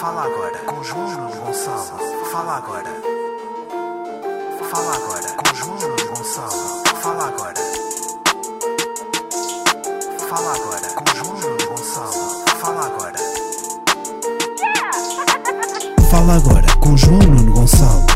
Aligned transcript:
Fala 0.00 0.24
agora 0.24 0.58
com 0.60 0.82
João 0.82 1.10
Nuno 1.10 1.36
Gonçalo. 1.36 2.24
Fala 2.32 2.56
agora. 2.56 2.88
Fala 4.70 4.94
agora 4.96 5.32
com 5.36 5.54
João 5.54 5.76
Nuno 5.76 6.06
Gonçalo. 6.08 6.82
Fala 7.02 7.28
agora. 7.28 7.54
Fala 10.26 10.54
agora 10.54 10.88
com 10.94 11.04
João 11.14 11.38
Nuno 11.38 11.66
Gonçalo. 11.68 12.12
Fala 12.60 12.86
agora. 12.86 13.18
Fala 16.10 16.36
agora 16.36 16.76
com 16.80 16.96
João 16.96 17.18
Nuno 17.18 17.52
Gonçalo. 17.52 18.06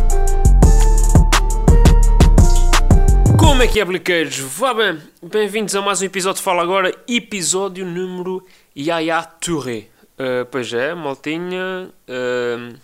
Como 3.39 3.63
é 3.63 3.67
que 3.67 3.79
é, 3.79 3.85
bliqueiros? 3.85 4.39
Vá 4.39 4.73
bem, 4.73 5.03
bem-vindos 5.23 5.77
a 5.77 5.83
mais 5.83 6.01
um 6.01 6.07
episódio 6.07 6.39
de 6.39 6.45
Fala 6.45 6.63
Agora, 6.63 6.97
episódio 7.07 7.85
número 7.85 8.43
Yaya 8.75 9.23
Touré. 9.23 9.94
Uh, 10.19 10.45
pois 10.51 10.73
é, 10.73 10.95
maltinha. 10.95 11.91
Uh, 12.09 12.79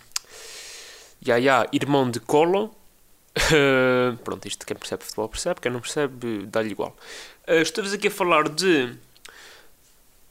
Yaya, 1.25 1.67
irmão 1.71 2.09
de 2.09 2.19
Colo. 2.19 2.75
Uh, 3.37 4.17
pronto, 4.23 4.47
isto 4.47 4.65
quem 4.65 4.75
percebe 4.75 5.03
futebol 5.03 5.29
percebe, 5.29 5.61
quem 5.61 5.71
não 5.71 5.79
percebe 5.79 6.45
dá-lhe 6.47 6.71
igual. 6.71 6.95
Uh, 7.47 7.61
Estou-vos 7.61 7.93
aqui 7.93 8.07
a 8.07 8.11
falar 8.11 8.49
de. 8.49 8.93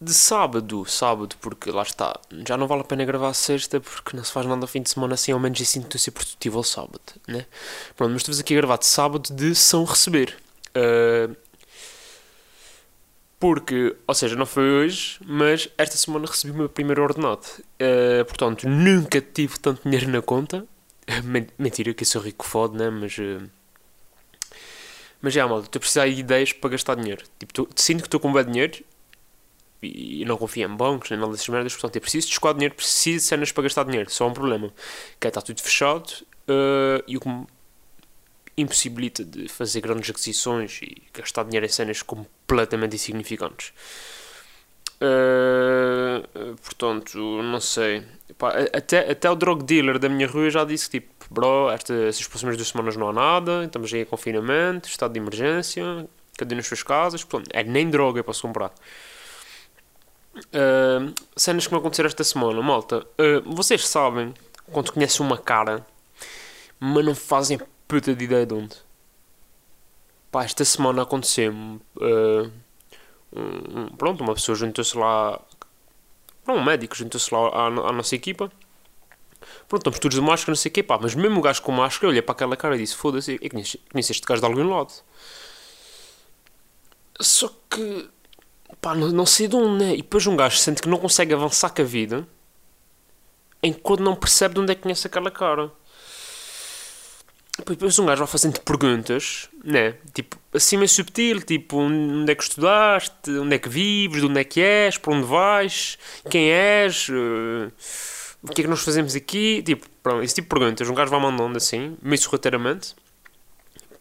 De 0.02 0.14
sábado, 0.14 0.86
sábado, 0.86 1.36
porque 1.42 1.70
lá 1.70 1.82
está, 1.82 2.18
já 2.48 2.56
não 2.56 2.66
vale 2.66 2.80
a 2.80 2.84
pena 2.84 3.04
gravar 3.04 3.34
sexta 3.34 3.78
porque 3.80 4.16
não 4.16 4.24
se 4.24 4.32
faz 4.32 4.46
nada 4.46 4.62
ao 4.62 4.66
fim 4.66 4.80
de 4.80 4.88
semana 4.88 5.12
assim, 5.12 5.30
ao 5.30 5.38
menos 5.38 5.60
assim 5.60 5.80
estou 5.80 5.98
a 5.98 5.98
ser 5.98 6.12
produtivo 6.12 6.56
ao 6.56 6.64
sábado, 6.64 7.02
né? 7.28 7.44
Pronto, 7.94 8.12
mas 8.12 8.22
estou-vos 8.22 8.40
aqui 8.40 8.54
a 8.54 8.56
gravar 8.56 8.78
de 8.78 8.86
sábado 8.86 9.30
de 9.30 9.54
São 9.54 9.84
Receber. 9.84 10.34
Uh, 10.70 11.36
porque, 13.40 13.96
ou 14.06 14.14
seja, 14.14 14.36
não 14.36 14.44
foi 14.44 14.70
hoje, 14.70 15.18
mas 15.24 15.66
esta 15.78 15.96
semana 15.96 16.26
recebi 16.26 16.52
o 16.52 16.56
meu 16.56 16.68
primeiro 16.68 17.02
ordenado. 17.02 17.46
Uh, 17.80 18.22
portanto, 18.26 18.68
nunca 18.68 19.18
tive 19.18 19.58
tanto 19.58 19.82
dinheiro 19.82 20.10
na 20.10 20.20
conta. 20.20 20.66
Mentira, 21.58 21.94
que 21.94 22.02
eu 22.02 22.06
sou 22.06 22.20
rico 22.20 22.44
fode, 22.44 22.76
né? 22.76 22.90
Mas. 22.90 23.16
Uh, 23.16 23.48
mas 25.22 25.34
é, 25.34 25.44
malta, 25.44 25.66
estou 25.66 25.78
a 25.78 25.80
precisar 25.80 26.06
de 26.06 26.20
ideias 26.20 26.52
para 26.52 26.70
gastar 26.70 26.96
dinheiro. 26.96 27.24
Tipo, 27.38 27.52
tô, 27.52 27.68
sinto 27.74 28.02
que 28.02 28.08
estou 28.08 28.20
com 28.20 28.30
bom 28.30 28.42
dinheiro 28.42 28.84
e 29.82 30.22
não 30.26 30.36
confio 30.36 30.68
em 30.68 30.76
bancos 30.76 31.08
nem 31.08 31.18
nada 31.18 31.32
dessas 31.32 31.48
merdas. 31.48 31.72
Portanto, 31.72 31.96
eu 31.96 32.02
preciso 32.02 32.26
de 32.26 32.34
escoar 32.34 32.52
dinheiro, 32.52 32.74
preciso 32.74 33.18
de 33.18 33.24
cenas 33.24 33.52
para 33.52 33.62
gastar 33.62 33.84
dinheiro. 33.84 34.10
Só 34.10 34.28
um 34.28 34.34
problema: 34.34 34.70
que 35.18 35.26
é, 35.26 35.28
está 35.28 35.40
tudo 35.40 35.62
fechado 35.62 36.10
uh, 36.46 37.02
e 37.06 37.16
o 37.16 37.20
que 37.20 37.28
me 37.28 37.46
impossibilita 38.56 39.24
de 39.24 39.48
fazer 39.48 39.80
grandes 39.80 40.10
aquisições 40.10 40.80
e 40.82 41.02
gastar 41.14 41.44
dinheiro 41.44 41.64
em 41.64 41.68
cenas 41.70 42.02
completamente 42.50 42.96
insignificantes. 42.96 43.72
Uh, 45.00 46.56
portanto, 46.56 47.16
não 47.42 47.60
sei. 47.60 48.04
Até, 48.72 49.12
até 49.12 49.30
o 49.30 49.34
drug 49.34 49.64
dealer 49.64 49.98
da 49.98 50.08
minha 50.08 50.26
rua 50.26 50.50
já 50.50 50.64
disse 50.64 50.90
tipo, 50.90 51.08
bro, 51.30 51.70
esta, 51.70 51.94
estas 51.94 52.26
próximas 52.26 52.56
duas 52.56 52.68
semanas 52.68 52.96
não 52.96 53.08
há 53.08 53.12
nada, 53.12 53.64
estamos 53.64 53.92
aí 53.92 54.00
em 54.00 54.04
confinamento, 54.04 54.88
estado 54.88 55.12
de 55.12 55.20
emergência, 55.20 56.08
cada 56.36 56.54
um 56.54 56.56
nas 56.56 56.66
suas 56.66 56.82
casas, 56.82 57.22
portanto, 57.22 57.50
é 57.54 57.62
nem 57.62 57.88
droga 57.88 58.20
eu 58.20 58.24
posso 58.24 58.42
comprar. 58.42 58.72
Uh, 60.36 61.14
cenas 61.36 61.66
que 61.66 61.72
me 61.72 61.78
aconteceram 61.78 62.08
esta 62.08 62.24
semana, 62.24 62.60
malta. 62.62 63.06
Uh, 63.18 63.54
vocês 63.54 63.86
sabem, 63.86 64.34
quando 64.72 64.92
conhecem 64.92 65.24
uma 65.24 65.38
cara, 65.38 65.86
mas 66.78 67.04
não 67.04 67.14
fazem 67.14 67.60
puta 67.86 68.14
de 68.14 68.24
ideia 68.24 68.46
de 68.46 68.54
onde. 68.54 68.89
Pá, 70.30 70.44
esta 70.44 70.64
semana 70.64 71.02
aconteceu-me. 71.02 71.80
Uh, 71.96 72.50
um, 73.32 73.88
pronto, 73.96 74.22
uma 74.22 74.34
pessoa 74.34 74.56
juntou-se 74.56 74.96
lá. 74.96 75.40
Não, 76.46 76.56
um 76.56 76.64
médico 76.64 76.96
juntou-se 76.96 77.32
lá 77.34 77.48
à, 77.48 77.66
à, 77.66 77.92
nossa 77.92 78.14
equipa. 78.14 78.50
Pronto, 79.68 79.80
estamos 79.80 79.98
todos 79.98 80.14
de 80.16 80.20
máscara, 80.22 80.50
não 80.52 80.56
sei 80.56 80.70
o 80.70 80.72
quê, 80.72 80.82
pá. 80.82 80.98
Mas 81.00 81.14
mesmo 81.14 81.38
o 81.38 81.42
gajo 81.42 81.62
com 81.62 81.72
máscara, 81.72 82.08
olhei 82.08 82.22
para 82.22 82.32
aquela 82.32 82.56
cara 82.56 82.76
e 82.76 82.78
disse: 82.78 82.96
Foda-se, 82.96 83.38
eu 83.40 83.50
conheço, 83.50 83.78
conheço 83.90 84.12
este 84.12 84.26
gajo 84.26 84.40
de 84.40 84.46
algum 84.46 84.68
lado. 84.68 84.92
Só 87.20 87.50
que. 87.68 88.08
Pá, 88.80 88.94
não, 88.94 89.08
não 89.08 89.26
sei 89.26 89.48
de 89.48 89.56
onde, 89.56 89.84
né? 89.84 89.92
E 89.94 89.98
depois 89.98 90.26
um 90.26 90.36
gajo 90.36 90.56
sente 90.56 90.80
que 90.80 90.88
não 90.88 90.98
consegue 90.98 91.34
avançar 91.34 91.70
com 91.70 91.82
a 91.82 91.84
vida 91.84 92.26
enquanto 93.62 94.00
não 94.00 94.16
percebe 94.16 94.54
de 94.54 94.60
onde 94.60 94.72
é 94.72 94.74
que 94.74 94.82
conhece 94.82 95.06
aquela 95.06 95.30
cara. 95.30 95.70
Depois 97.66 97.98
um 97.98 98.06
gajo 98.06 98.18
vai 98.18 98.26
fazendo 98.26 98.60
perguntas, 98.60 99.48
né? 99.64 99.94
Tipo, 100.12 100.36
assim 100.52 100.76
meio 100.76 100.88
subtil, 100.88 101.40
tipo, 101.42 101.78
onde 101.78 102.30
é 102.30 102.34
que 102.34 102.42
estudaste, 102.42 103.30
onde 103.30 103.54
é 103.54 103.58
que 103.58 103.68
vives, 103.68 104.20
de 104.20 104.26
onde 104.26 104.40
é 104.40 104.44
que 104.44 104.60
és, 104.60 104.98
para 104.98 105.14
onde 105.14 105.26
vais, 105.26 105.98
quem 106.28 106.50
és, 106.50 107.08
uh, 107.08 107.72
o 108.42 108.48
que 108.48 108.60
é 108.60 108.64
que 108.64 108.70
nós 108.70 108.80
fazemos 108.80 109.14
aqui, 109.14 109.62
tipo, 109.62 109.86
pronto, 110.02 110.22
esse 110.22 110.34
tipo 110.34 110.54
de 110.54 110.60
perguntas. 110.60 110.88
Um 110.88 110.94
gajo 110.94 111.10
vai 111.10 111.20
mandando 111.20 111.56
assim, 111.56 111.96
meio 112.02 112.20
sorrateiramente, 112.20 112.94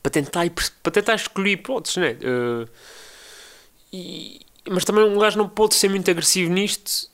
para 0.02 0.12
tentar, 0.12 0.50
para 0.82 0.92
tentar 0.92 1.16
excluir 1.16 1.54
hipóteses, 1.54 1.98
né? 1.98 2.18
Uh, 2.24 2.70
e, 3.92 4.42
mas 4.70 4.86
também 4.86 5.04
um 5.04 5.18
gajo 5.18 5.38
não 5.38 5.50
pode 5.50 5.76
ser 5.76 5.90
muito 5.90 6.10
agressivo 6.10 6.52
nisto, 6.52 7.10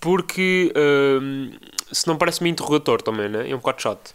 porque 0.00 0.72
uh, 0.76 1.72
se 1.92 2.06
não 2.06 2.16
parece-me 2.16 2.50
interrogatório 2.50 3.04
também, 3.04 3.28
né? 3.28 3.50
É 3.50 3.54
um 3.54 3.58
bocado 3.58 3.82
chato. 3.82 4.12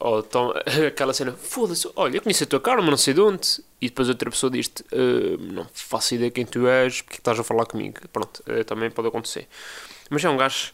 Ou 0.00 0.20
então, 0.20 0.52
aquela 0.86 1.12
cena, 1.12 1.32
foda-se, 1.32 1.88
olha, 1.96 2.16
eu 2.16 2.22
conheço 2.22 2.44
a 2.44 2.46
tua 2.46 2.60
cara, 2.60 2.80
mas 2.80 2.90
não 2.90 2.96
sei 2.96 3.14
de 3.14 3.20
onde. 3.20 3.62
E 3.80 3.88
depois 3.88 4.08
outra 4.08 4.30
pessoa 4.30 4.50
diz-te, 4.50 4.82
uh, 4.92 5.38
não 5.40 5.66
faço 5.72 6.14
ideia 6.14 6.30
quem 6.30 6.44
tu 6.44 6.66
és, 6.66 7.02
porque 7.02 7.18
estás 7.18 7.38
a 7.38 7.44
falar 7.44 7.66
comigo. 7.66 8.00
Pronto, 8.12 8.42
uh, 8.48 8.64
também 8.64 8.90
pode 8.90 9.08
acontecer. 9.08 9.48
Mas 10.10 10.24
é 10.24 10.28
um 10.28 10.36
gajo. 10.36 10.72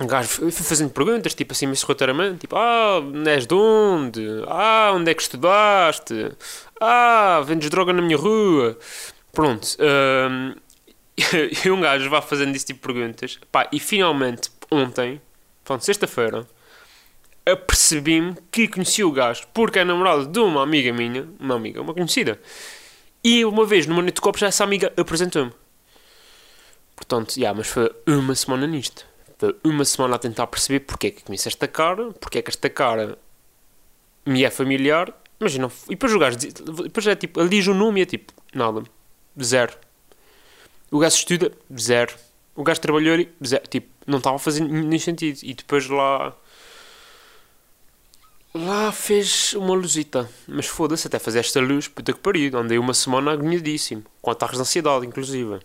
Um 0.00 0.06
gajo 0.06 0.50
fazendo 0.52 0.90
perguntas, 0.90 1.34
tipo 1.34 1.52
assim, 1.52 1.66
meio 1.66 1.76
sorrateiramente, 1.76 2.38
tipo, 2.38 2.56
ah, 2.56 3.00
és 3.26 3.48
de 3.48 3.54
onde? 3.54 4.44
Ah, 4.46 4.92
onde 4.94 5.10
é 5.10 5.14
que 5.14 5.22
estudaste? 5.22 6.30
Ah, 6.80 7.42
vendes 7.44 7.68
droga 7.68 7.92
na 7.92 8.00
minha 8.00 8.16
rua? 8.16 8.78
Pronto. 9.32 9.66
Uh, 9.80 10.56
e 11.64 11.70
um 11.70 11.80
gajo 11.80 12.08
vai 12.08 12.22
fazendo 12.22 12.54
esse 12.54 12.66
tipo 12.66 12.78
de 12.86 12.94
perguntas. 12.94 13.40
Pá, 13.50 13.68
e 13.72 13.80
finalmente, 13.80 14.50
ontem, 14.70 15.20
pronto, 15.64 15.84
sexta-feira, 15.84 16.46
apercebi-me 17.50 18.36
que 18.50 18.68
conheci 18.68 19.02
o 19.02 19.10
gajo 19.10 19.46
porque 19.54 19.78
é 19.78 19.84
namorado 19.84 20.26
de 20.26 20.38
uma 20.38 20.62
amiga 20.62 20.92
minha, 20.92 21.28
uma 21.38 21.54
amiga, 21.54 21.80
uma 21.80 21.94
conhecida. 21.94 22.40
E 23.22 23.44
uma 23.44 23.64
vez, 23.64 23.86
numa 23.86 24.02
noite 24.02 24.16
de 24.16 24.20
copos, 24.20 24.42
essa 24.42 24.64
amiga 24.64 24.92
apresentou-me. 24.96 25.52
Portanto, 26.94 27.36
yeah, 27.36 27.56
mas 27.56 27.68
foi 27.68 27.90
uma 28.06 28.34
semana 28.34 28.66
nisto. 28.66 29.06
Foi 29.38 29.54
uma 29.64 29.84
semana 29.84 30.16
a 30.16 30.18
tentar 30.18 30.46
perceber 30.46 30.80
porque 30.80 31.08
é 31.08 31.10
que 31.10 31.22
conheço 31.22 31.48
esta 31.48 31.68
cara, 31.68 32.12
porque 32.12 32.38
é 32.38 32.42
que 32.42 32.50
esta 32.50 32.68
cara 32.68 33.18
me 34.26 34.44
é 34.44 34.50
familiar. 34.50 35.12
Imagina, 35.40 35.70
e 35.86 35.90
depois 35.90 36.12
o 36.12 36.18
gajo, 36.18 36.36
depois 36.36 37.06
é 37.06 37.14
tipo, 37.14 37.40
ele 37.40 37.48
diz 37.48 37.66
o 37.66 37.74
nome 37.74 38.00
e 38.00 38.02
é 38.02 38.06
tipo, 38.06 38.32
nada, 38.52 38.82
zero. 39.40 39.72
O 40.90 40.98
gajo 40.98 41.16
estuda, 41.16 41.52
zero. 41.78 42.14
O 42.56 42.64
gajo 42.64 42.80
trabalhou, 42.80 43.24
zero. 43.46 43.62
Tipo, 43.68 43.88
não 44.06 44.18
estava 44.18 44.36
a 44.36 44.38
fazer 44.38 44.62
nenhum 44.62 44.98
sentido. 44.98 45.38
E 45.42 45.54
depois 45.54 45.88
lá 45.88 46.34
Lá 48.54 48.90
fez 48.90 49.52
uma 49.52 49.74
luzita, 49.74 50.28
mas 50.46 50.66
foda-se, 50.66 51.06
até 51.06 51.18
fazer 51.18 51.40
esta 51.40 51.60
luz, 51.60 51.86
puta 51.86 52.14
que 52.14 52.18
pariu, 52.18 52.56
andei 52.58 52.78
uma 52.78 52.94
semana 52.94 53.32
agoniadíssimo, 53.32 54.04
com 54.22 54.30
ataques 54.30 54.56
de 54.56 54.62
ansiedade, 54.62 55.06
inclusive. 55.06 55.60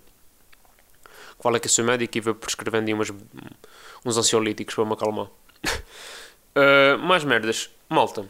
Qual 1.38 1.56
é 1.56 1.60
que 1.60 1.70
sou 1.70 1.86
médico 1.86 2.18
e 2.18 2.22
vou 2.22 2.36
prescrevendo 2.36 2.92
umas, 2.94 3.10
uns 4.06 4.18
ansiolíticos 4.18 4.76
para 4.76 4.86
me 4.86 4.94
acalmar. 4.94 5.28
uh, 5.28 7.00
mais 7.00 7.24
merdas, 7.24 7.70
malta. 7.90 8.26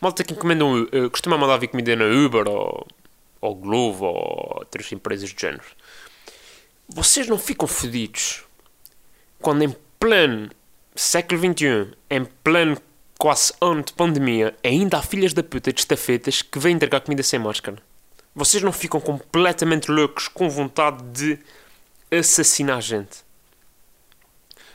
Malta 0.00 0.24
que 0.24 0.32
encomenda 0.32 0.64
uh, 0.64 1.10
costuma 1.10 1.38
mandar 1.38 1.58
vir 1.58 1.68
comida 1.68 1.94
na 1.94 2.04
Uber 2.04 2.48
ou, 2.48 2.86
ou 3.40 3.54
Glovo 3.54 4.06
ou 4.06 4.58
outras 4.58 4.90
empresas 4.90 5.30
de 5.30 5.40
género. 5.40 5.64
Vocês 6.88 7.28
não 7.28 7.38
ficam 7.38 7.68
fodidos 7.68 8.44
quando 9.40 9.62
em 9.62 9.74
pleno 9.98 10.50
século 10.94 11.40
XXI, 11.40 11.92
em 12.10 12.24
pleno 12.24 12.76
quase 13.22 13.52
ano 13.60 13.84
de 13.84 13.92
pandemia, 13.92 14.52
ainda 14.64 14.98
há 14.98 15.02
filhas 15.02 15.32
da 15.32 15.44
puta 15.44 15.72
de 15.72 15.78
estafetas 15.78 16.42
que 16.42 16.58
vêm 16.58 16.74
entregar 16.74 17.02
comida 17.02 17.22
sem 17.22 17.38
máscara. 17.38 17.80
Vocês 18.34 18.64
não 18.64 18.72
ficam 18.72 19.00
completamente 19.00 19.92
loucos 19.92 20.26
com 20.26 20.50
vontade 20.50 21.04
de 21.12 21.38
assassinar 22.10 22.82
gente? 22.82 23.18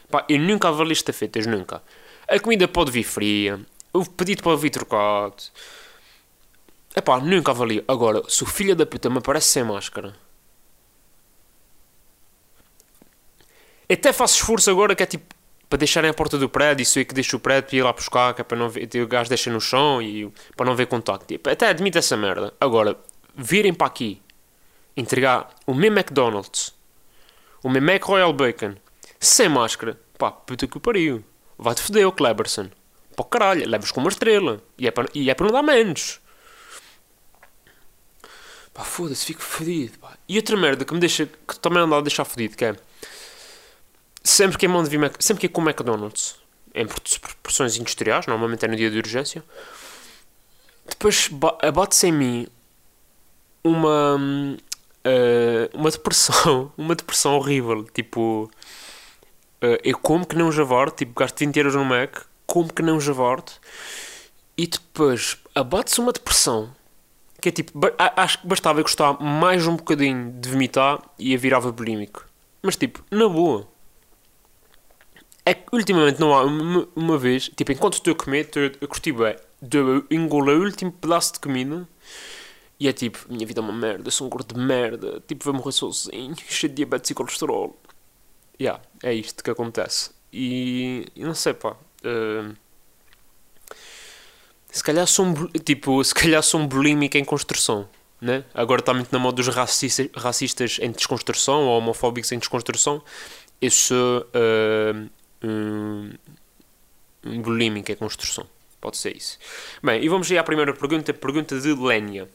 Pá, 0.09 0.25
eu 0.29 0.39
nunca 0.39 0.69
avaliei 0.69 0.93
estafetas, 0.93 1.45
nunca. 1.45 1.83
A 2.25 2.39
comida 2.39 2.69
pode 2.69 2.89
vir 2.89 3.03
fria, 3.03 3.59
o 3.91 4.05
pedido 4.05 4.41
pode 4.41 4.61
vir 4.61 4.69
trocado. 4.69 5.43
É 6.95 7.01
pá, 7.01 7.19
nunca 7.19 7.51
avalio. 7.51 7.83
Agora, 7.85 8.23
se 8.29 8.43
o 8.43 8.45
filho 8.45 8.77
da 8.77 8.85
puta 8.85 9.09
me 9.09 9.17
aparece 9.17 9.49
sem 9.49 9.65
máscara. 9.65 10.15
Até 13.91 14.13
faço 14.13 14.35
esforço 14.35 14.71
agora 14.71 14.95
que 14.95 15.03
é 15.03 15.05
tipo 15.05 15.35
para 15.69 15.77
deixarem 15.77 16.09
a 16.09 16.13
porta 16.13 16.37
do 16.37 16.47
prédio, 16.49 16.83
isso 16.83 16.99
é 16.99 17.03
que 17.03 17.13
deixa 17.13 17.35
o 17.35 17.39
prédio 17.39 17.69
para 17.69 17.77
ir 17.77 17.83
lá 17.83 17.93
buscar, 17.93 18.33
que 18.33 18.41
é 18.41 18.43
para 18.43 18.57
não 18.57 18.69
ver, 18.69 18.89
o 19.01 19.07
gás 19.07 19.27
deixa 19.27 19.51
no 19.51 19.59
chão 19.59 20.01
e 20.01 20.31
para 20.55 20.65
não 20.65 20.75
ver 20.75 20.87
contacto. 20.87 21.25
Tipo, 21.25 21.49
até 21.49 21.67
admito 21.67 21.97
essa 21.97 22.15
merda. 22.15 22.53
Agora, 22.59 22.97
virem 23.35 23.73
para 23.73 23.87
aqui 23.87 24.21
entregar 24.95 25.49
o 25.65 25.73
meu 25.73 25.91
McDonald's, 25.91 26.73
o 27.63 27.69
meu 27.69 27.81
Mac 27.81 28.03
Royal 28.03 28.33
Bacon, 28.33 28.75
sem 29.19 29.49
máscara, 29.49 29.99
Pá, 30.17 30.31
puta 30.31 30.65
que 30.65 30.79
pariu. 30.79 31.23
Vai-te 31.57 31.81
foder, 31.81 32.07
o 32.07 32.11
Cleberson. 32.11 32.69
Pá, 33.15 33.23
caralho, 33.23 33.69
levas 33.69 33.91
com 33.91 33.99
uma 33.99 34.09
estrela. 34.09 34.61
E 34.77 34.87
é 34.87 34.91
para, 34.91 35.07
e 35.13 35.29
é 35.29 35.33
para 35.35 35.45
não 35.45 35.53
dar 35.53 35.61
menos. 35.61 36.19
Pá, 38.73 38.83
foda-se, 38.83 39.25
fico 39.25 39.41
fodido. 39.41 39.97
E 40.27 40.37
outra 40.37 40.57
merda 40.57 40.83
que 40.83 40.93
me 40.93 40.99
deixa, 40.99 41.27
que 41.27 41.59
também 41.59 41.83
anda 41.83 41.97
a 41.97 42.01
deixar 42.01 42.25
fodido, 42.25 42.57
que 42.57 42.65
é 42.65 42.75
sempre 44.29 44.57
que 44.57 44.65
é 44.65 44.69
mão 44.69 44.83
de 44.83 44.89
sempre 45.19 45.41
que 45.41 45.45
é 45.45 45.49
com 45.49 45.61
McDonald's, 45.61 46.35
em 46.73 46.85
proporções 46.85 47.77
industriais, 47.77 48.27
normalmente 48.27 48.65
é 48.65 48.67
no 48.67 48.75
dia 48.75 48.89
de 48.91 48.97
urgência, 48.97 49.43
depois 50.87 51.27
ba- 51.29 51.57
abate-se 51.61 52.07
em 52.07 52.11
mim 52.11 52.47
uma 53.63 54.57
eh, 55.03 55.69
uma 55.73 55.89
depressão, 55.91 56.71
uma 56.77 56.95
depressão 56.95 57.35
horrível, 57.35 57.83
tipo 57.85 58.49
eh, 59.61 59.81
eu 59.83 59.97
como 59.97 60.25
que 60.25 60.35
não 60.35 60.51
javarde, 60.51 60.95
tipo 60.97 61.19
gasto 61.19 61.39
20 61.39 61.57
euros 61.57 61.75
no 61.75 61.85
Mac, 61.85 62.19
como 62.45 62.71
que 62.71 62.81
não 62.81 62.99
javarde 62.99 63.53
e 64.57 64.65
depois 64.67 65.37
abate-se 65.53 65.99
uma 65.99 66.11
depressão 66.11 66.75
que 67.39 67.49
é 67.49 67.51
tipo, 67.51 67.79
a- 67.99 68.23
acho 68.23 68.39
que 68.41 68.47
bastava 68.47 68.79
eu 68.79 68.83
gostar 68.83 69.13
mais 69.21 69.67
um 69.67 69.75
bocadinho 69.75 70.31
de 70.31 70.49
vomitar 70.49 70.99
e 71.19 71.33
eu 71.33 71.39
virava 71.39 71.71
bulímico. 71.71 72.25
Mas 72.63 72.75
tipo, 72.75 73.03
na 73.11 73.29
boa. 73.29 73.67
É 75.47 75.53
que 75.53 75.63
ultimamente 75.73 76.19
não 76.19 76.33
há 76.33 76.43
uma, 76.43 76.89
uma 76.93 77.17
vez, 77.17 77.49
tipo, 77.55 77.71
enquanto 77.71 77.93
estou 77.93 78.11
a 78.11 78.15
comer, 78.17 78.47
estou 78.47 78.63
a 78.65 78.87
curtir 78.87 79.13
bem, 79.13 79.33
eu 79.73 80.05
engolir 80.11 80.57
o 80.57 80.65
último 80.65 80.91
pedaço 80.91 81.31
de 81.35 81.39
comida 81.39 81.87
e 82.77 82.85
é 82.85 82.91
tipo, 82.91 83.19
minha 83.29 83.45
vida 83.47 83.61
é 83.61 83.63
uma 83.63 83.71
merda, 83.71 84.11
sou 84.11 84.27
um 84.27 84.29
gordo 84.29 84.53
de 84.53 84.59
merda, 84.59 85.23
tipo, 85.25 85.45
vou 85.45 85.53
morrer 85.53 85.71
sozinho, 85.71 86.35
cheio 86.49 86.69
de 86.69 86.75
diabetes 86.75 87.11
e 87.11 87.13
colesterol. 87.13 87.79
Yeah, 88.59 88.81
é 89.01 89.13
isto 89.13 89.41
que 89.41 89.49
acontece. 89.49 90.11
E, 90.33 91.05
e 91.15 91.23
não 91.23 91.33
sei, 91.33 91.53
pá. 91.53 91.77
eh, 92.03 92.51
se 94.71 94.83
calhar 94.83 95.07
sou 95.07 95.25
um, 95.25 95.47
tipo, 95.47 96.03
se 96.03 96.13
calhar 96.13 96.43
sou 96.43 96.59
um 96.59 96.67
bulímico 96.67 97.17
em 97.17 97.23
construção, 97.25 97.87
né? 98.21 98.43
Agora 98.53 98.81
está 98.81 98.93
muito 98.93 99.11
na 99.11 99.19
moda 99.19 99.37
dos 99.37 99.47
racistas, 99.47 100.09
racistas 100.15 100.77
em 100.81 100.91
desconstrução 100.91 101.63
ou 101.65 101.77
homofóbicos 101.77 102.31
em 102.31 102.39
desconstrução. 102.39 103.01
Eu 103.61 103.71
sou 103.71 104.27
eh, 104.33 105.07
bulímico 107.41 107.91
em 107.91 107.95
construção. 107.95 108.47
Pode 108.79 108.97
ser 108.97 109.15
isso. 109.15 109.37
Bem, 109.81 110.03
e 110.03 110.09
vamos 110.09 110.31
aí 110.31 110.37
à 110.37 110.43
primeira 110.43 110.73
pergunta. 110.73 111.13
Pergunta 111.13 111.59
de 111.59 111.73
Lénia. 111.73 112.29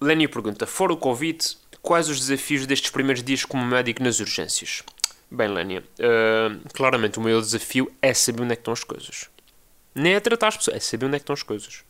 Lénia 0.00 0.28
pergunta: 0.28 0.66
Fora 0.66 0.92
o 0.92 0.96
Covid, 0.96 1.56
quais 1.80 2.08
os 2.08 2.20
desafios 2.20 2.66
destes 2.66 2.90
primeiros 2.90 3.22
dias 3.22 3.44
como 3.44 3.64
médico 3.64 4.02
nas 4.02 4.20
urgências? 4.20 4.82
Bem, 5.30 5.48
Lénia, 5.48 5.82
eh, 5.98 6.50
claramente 6.72 7.18
o 7.18 7.22
maior 7.22 7.40
desafio 7.40 7.90
é 8.00 8.14
saber 8.14 8.42
onde 8.42 8.52
é 8.52 8.56
que 8.56 8.60
estão 8.60 8.72
as 8.72 8.84
coisas. 8.84 9.28
Nem 9.94 10.14
é 10.14 10.20
tratar 10.20 10.48
as 10.48 10.56
pessoas, 10.56 10.76
é 10.76 10.80
saber 10.80 11.06
onde 11.06 11.16
é 11.16 11.18
que 11.18 11.22
estão 11.22 11.34
as 11.34 11.42
coisas. 11.42 11.82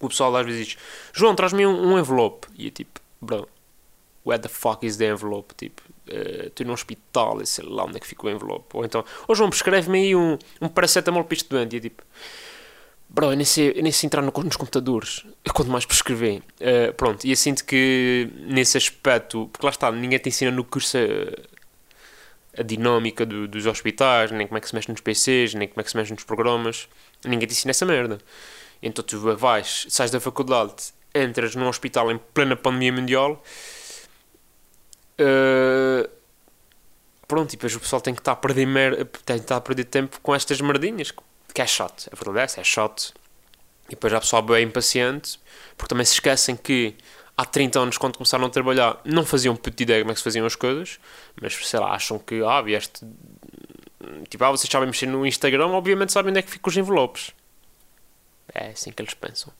O 0.00 0.08
pessoal 0.08 0.34
às 0.34 0.46
vezes 0.46 0.66
diz: 0.66 0.78
João, 1.12 1.34
traz-me 1.34 1.66
um, 1.66 1.92
um 1.92 1.98
envelope. 1.98 2.48
E 2.56 2.68
é 2.68 2.70
tipo, 2.70 3.00
bro, 3.20 3.48
where 4.24 4.40
the 4.40 4.48
fuck 4.48 4.84
is 4.86 4.96
the 4.96 5.06
envelope? 5.06 5.54
Tipo, 5.56 5.82
eh, 6.08 6.46
estou 6.46 6.66
num 6.66 6.72
hospital 6.72 7.40
e 7.42 7.46
sei 7.46 7.64
lá 7.64 7.84
onde 7.84 7.96
é 7.96 8.00
que 8.00 8.06
fica 8.06 8.26
o 8.26 8.30
envelope. 8.30 8.66
Ou 8.76 8.84
então, 8.84 9.04
ô 9.28 9.34
João, 9.34 9.50
prescreve-me 9.50 9.98
aí 9.98 10.16
um, 10.16 10.38
um 10.60 10.68
paracetamol 10.68 11.24
para 11.24 11.34
este 11.34 11.48
doente. 11.48 11.76
E 11.76 11.80
tipo, 11.80 12.02
bro, 13.08 13.30
eu 13.32 13.36
nem 13.36 13.44
sei, 13.44 13.72
eu 13.76 13.82
nem 13.82 13.92
sei 13.92 14.06
entrar 14.06 14.22
no- 14.22 14.32
nos 14.32 14.56
computadores. 14.56 15.24
Quanto 15.54 15.70
mais 15.70 15.84
prescrever. 15.86 16.42
Eh, 16.60 16.92
pronto, 16.92 17.24
e 17.24 17.30
eu 17.30 17.36
sinto 17.36 17.64
que 17.64 18.28
nesse 18.46 18.76
aspecto, 18.76 19.48
porque 19.52 19.64
lá 19.66 19.70
está, 19.70 19.90
ninguém 19.92 20.18
te 20.18 20.28
ensina 20.28 20.50
no 20.50 20.64
curso 20.64 20.96
a, 20.98 22.60
a 22.60 22.62
dinâmica 22.62 23.24
do- 23.26 23.48
dos 23.48 23.66
hospitais, 23.66 24.30
nem 24.30 24.46
como 24.46 24.58
é 24.58 24.60
que 24.60 24.68
se 24.68 24.74
mexe 24.74 24.90
nos 24.90 25.00
PCs, 25.00 25.54
nem 25.54 25.68
como 25.68 25.80
é 25.80 25.84
que 25.84 25.90
se 25.90 25.96
mexe 25.96 26.12
nos 26.12 26.24
programas. 26.24 26.88
Ninguém 27.24 27.46
te 27.48 27.52
ensina 27.52 27.70
essa 27.70 27.84
merda. 27.86 28.18
Então 28.82 29.02
tu 29.04 29.18
vais, 29.36 29.86
sais 29.88 30.10
da 30.10 30.20
faculdade, 30.20 30.74
entras 31.14 31.54
num 31.54 31.68
hospital 31.68 32.10
em 32.10 32.18
plena 32.34 32.54
pandemia 32.56 32.92
mundial. 32.92 33.42
Eh, 35.18 36.08
pronto, 37.26 37.52
e 37.52 37.56
depois 37.56 37.74
o 37.74 37.80
pessoal 37.80 38.00
tem 38.00 38.14
que 38.14 38.20
estar 38.20 38.32
a 38.32 38.36
perder, 38.36 38.66
mer 38.66 39.04
tem 39.24 39.36
que 39.36 39.44
estar 39.44 39.56
a 39.56 39.60
perder 39.60 39.84
tempo 39.84 40.20
com 40.20 40.34
estas 40.34 40.60
merdinhas, 40.60 41.12
que 41.52 41.62
é 41.62 41.66
chato, 41.66 42.08
a 42.12 42.16
verdade 42.16 42.38
é 42.38 42.42
essa, 42.44 42.60
é. 42.60 43.24
E 43.86 43.90
depois 43.90 44.10
já 44.10 44.18
o 44.18 44.20
pessoal 44.20 44.42
bem 44.42 44.64
impaciente, 44.64 45.38
porque 45.76 45.88
também 45.90 46.04
se 46.06 46.14
esquecem 46.14 46.56
que 46.56 46.96
há 47.36 47.44
30 47.44 47.78
anos, 47.80 47.98
quando 47.98 48.16
começaram 48.16 48.46
a 48.46 48.50
trabalhar, 48.50 49.00
não 49.04 49.24
faziam 49.24 49.54
puta 49.54 49.82
ideia 49.82 50.00
como 50.00 50.10
é 50.10 50.14
que 50.14 50.20
se 50.20 50.24
faziam 50.24 50.46
as 50.46 50.56
coisas, 50.56 50.98
mas 51.40 51.54
sei 51.54 51.80
lá, 51.80 51.92
acham 51.92 52.18
que, 52.18 52.42
ah, 52.42 52.62
vieste. 52.62 53.06
Tipo, 54.28 54.44
ah, 54.44 54.50
vocês 54.50 54.70
sabem 54.70 54.86
mexer 54.86 55.06
no 55.06 55.26
Instagram, 55.26 55.68
obviamente 55.68 56.12
sabem 56.12 56.30
onde 56.30 56.38
é 56.40 56.42
que 56.42 56.50
ficam 56.50 56.70
os 56.70 56.76
envelopes. 56.76 57.32
É 58.54 58.68
assim 58.68 58.92
que 58.92 59.02
eles 59.02 59.14
pensam. 59.14 59.52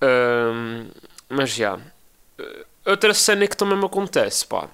Ahm, 0.00 0.90
mas 1.28 1.50
já. 1.50 1.76
Uh, 1.76 2.66
Outra 2.84 3.12
cena 3.12 3.46
que 3.46 3.56
também 3.56 3.76
me 3.76 3.84
acontece, 3.84 4.46
pá. 4.46 4.68